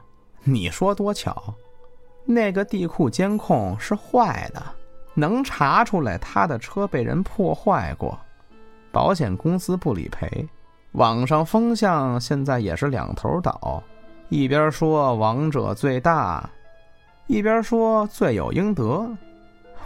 [0.44, 1.52] 你说多巧？
[2.24, 4.62] 那个地库监控是坏的，
[5.14, 8.16] 能查出来他的车被人破坏过，
[8.92, 10.48] 保险公司不理赔。
[10.92, 13.82] 网上风向现在也是两头倒，
[14.28, 16.48] 一边说王者最大，
[17.26, 19.10] 一边说罪有应得。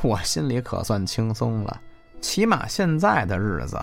[0.02, 1.80] 我心里可算轻松了，
[2.20, 3.78] 起码现在的日子，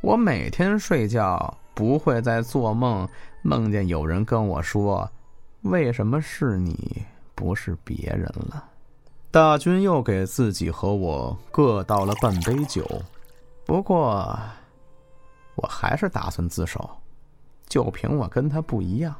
[0.00, 1.56] 我每天睡觉。
[1.74, 3.06] 不会再做梦，
[3.42, 5.06] 梦见有人跟我说
[5.60, 7.04] ：“为什么是你，
[7.34, 8.64] 不是别人了？”
[9.30, 12.82] 大军又给自己和我各倒了半杯酒，
[13.66, 14.34] 不过
[15.56, 16.88] 我还是打算自首。
[17.68, 19.14] 就凭我跟他不一样，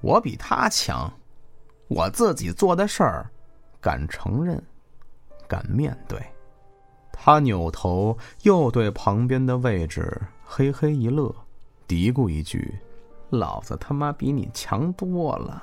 [0.00, 1.12] 我比他强，
[1.88, 3.28] 我自己做的事儿
[3.80, 4.62] 敢承认，
[5.48, 6.24] 敢面对。
[7.18, 11.34] 他扭头又对旁边的位置嘿嘿一乐。
[11.88, 12.72] 嘀咕一句
[13.30, 15.62] ：“老子他妈比你强多了。”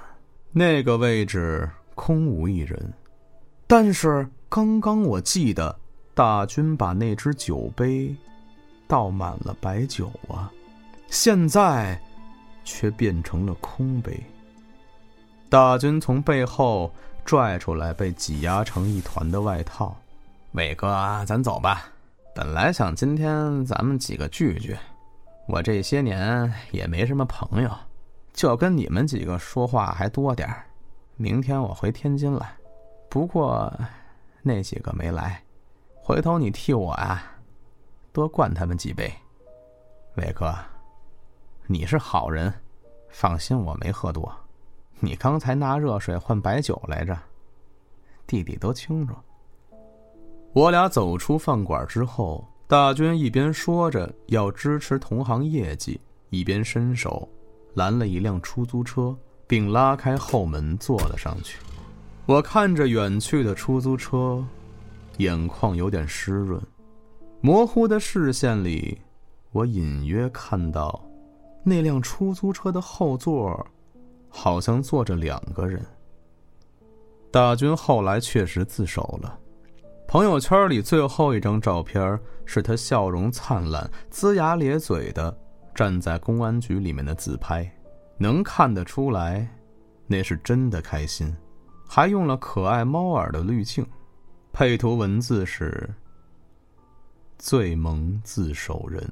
[0.51, 2.93] 那个位置空无一人，
[3.68, 5.76] 但是刚刚我记得
[6.14, 8.16] 大军把那只酒杯
[8.88, 10.51] 倒满了白酒啊，
[11.08, 11.99] 现在
[12.64, 14.22] 却变成了空杯。
[15.49, 16.91] 大军从背后
[17.26, 19.95] 拽出来被挤压成一团的外套，
[20.54, 21.84] 伟哥，咱走吧。
[22.36, 24.78] 本来想今天咱们几个聚聚。
[25.47, 27.76] 我这些年也没什么朋友，
[28.34, 30.64] 就跟你们几个说话还多点儿。
[31.16, 32.47] 明天我回天津了，
[33.10, 33.74] 不过
[34.43, 35.41] 那几个没来，
[35.95, 37.24] 回头你替我啊，
[38.12, 39.12] 多灌他们几杯。
[40.18, 40.54] 伟哥，
[41.66, 42.54] 你是好人，
[43.10, 44.32] 放心，我没喝多。
[44.99, 47.18] 你刚才拿热水换白酒来着，
[48.28, 49.16] 弟弟都清楚。
[50.54, 55.99] 我俩走出饭馆之后，大军一边说着要支持同行业绩，
[56.30, 57.28] 一边伸手
[57.74, 59.18] 拦了一辆出租车。
[59.45, 61.60] 并拉开后门坐了上去。
[62.26, 64.43] 我看着远去的出租车，
[65.18, 66.60] 眼眶有点湿润。
[67.41, 68.99] 模糊的视线里，
[69.51, 71.04] 我隐约看到
[71.64, 73.64] 那辆出租车的后座
[74.30, 75.86] 好像坐着两个人。
[77.30, 79.38] 大军后来确实自首了。
[80.14, 85.36] 朋友圈里最后一张照片是他笑容灿烂、龇牙咧嘴的
[85.74, 87.68] 站在公安局里面的自拍。
[88.20, 89.49] 能看得出来，
[90.05, 91.36] 那是真的开心，
[91.88, 93.84] 还用了可爱猫耳的滤镜，
[94.51, 95.89] 配图文字是
[97.39, 99.03] “最萌自首人”。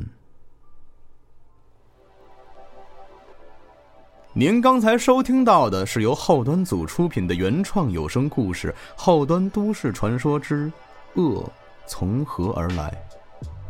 [4.34, 10.72] 您刚才收听到的是由后端组出品的原创有声故事《后端都市传说之
[11.16, 11.43] 恶
[11.86, 12.91] 从何而来》，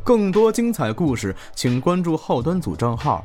[0.03, 3.23] 更多精彩故事，请关注后端组账号，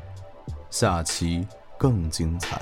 [0.70, 1.46] 下期。
[1.78, 2.58] 更精彩。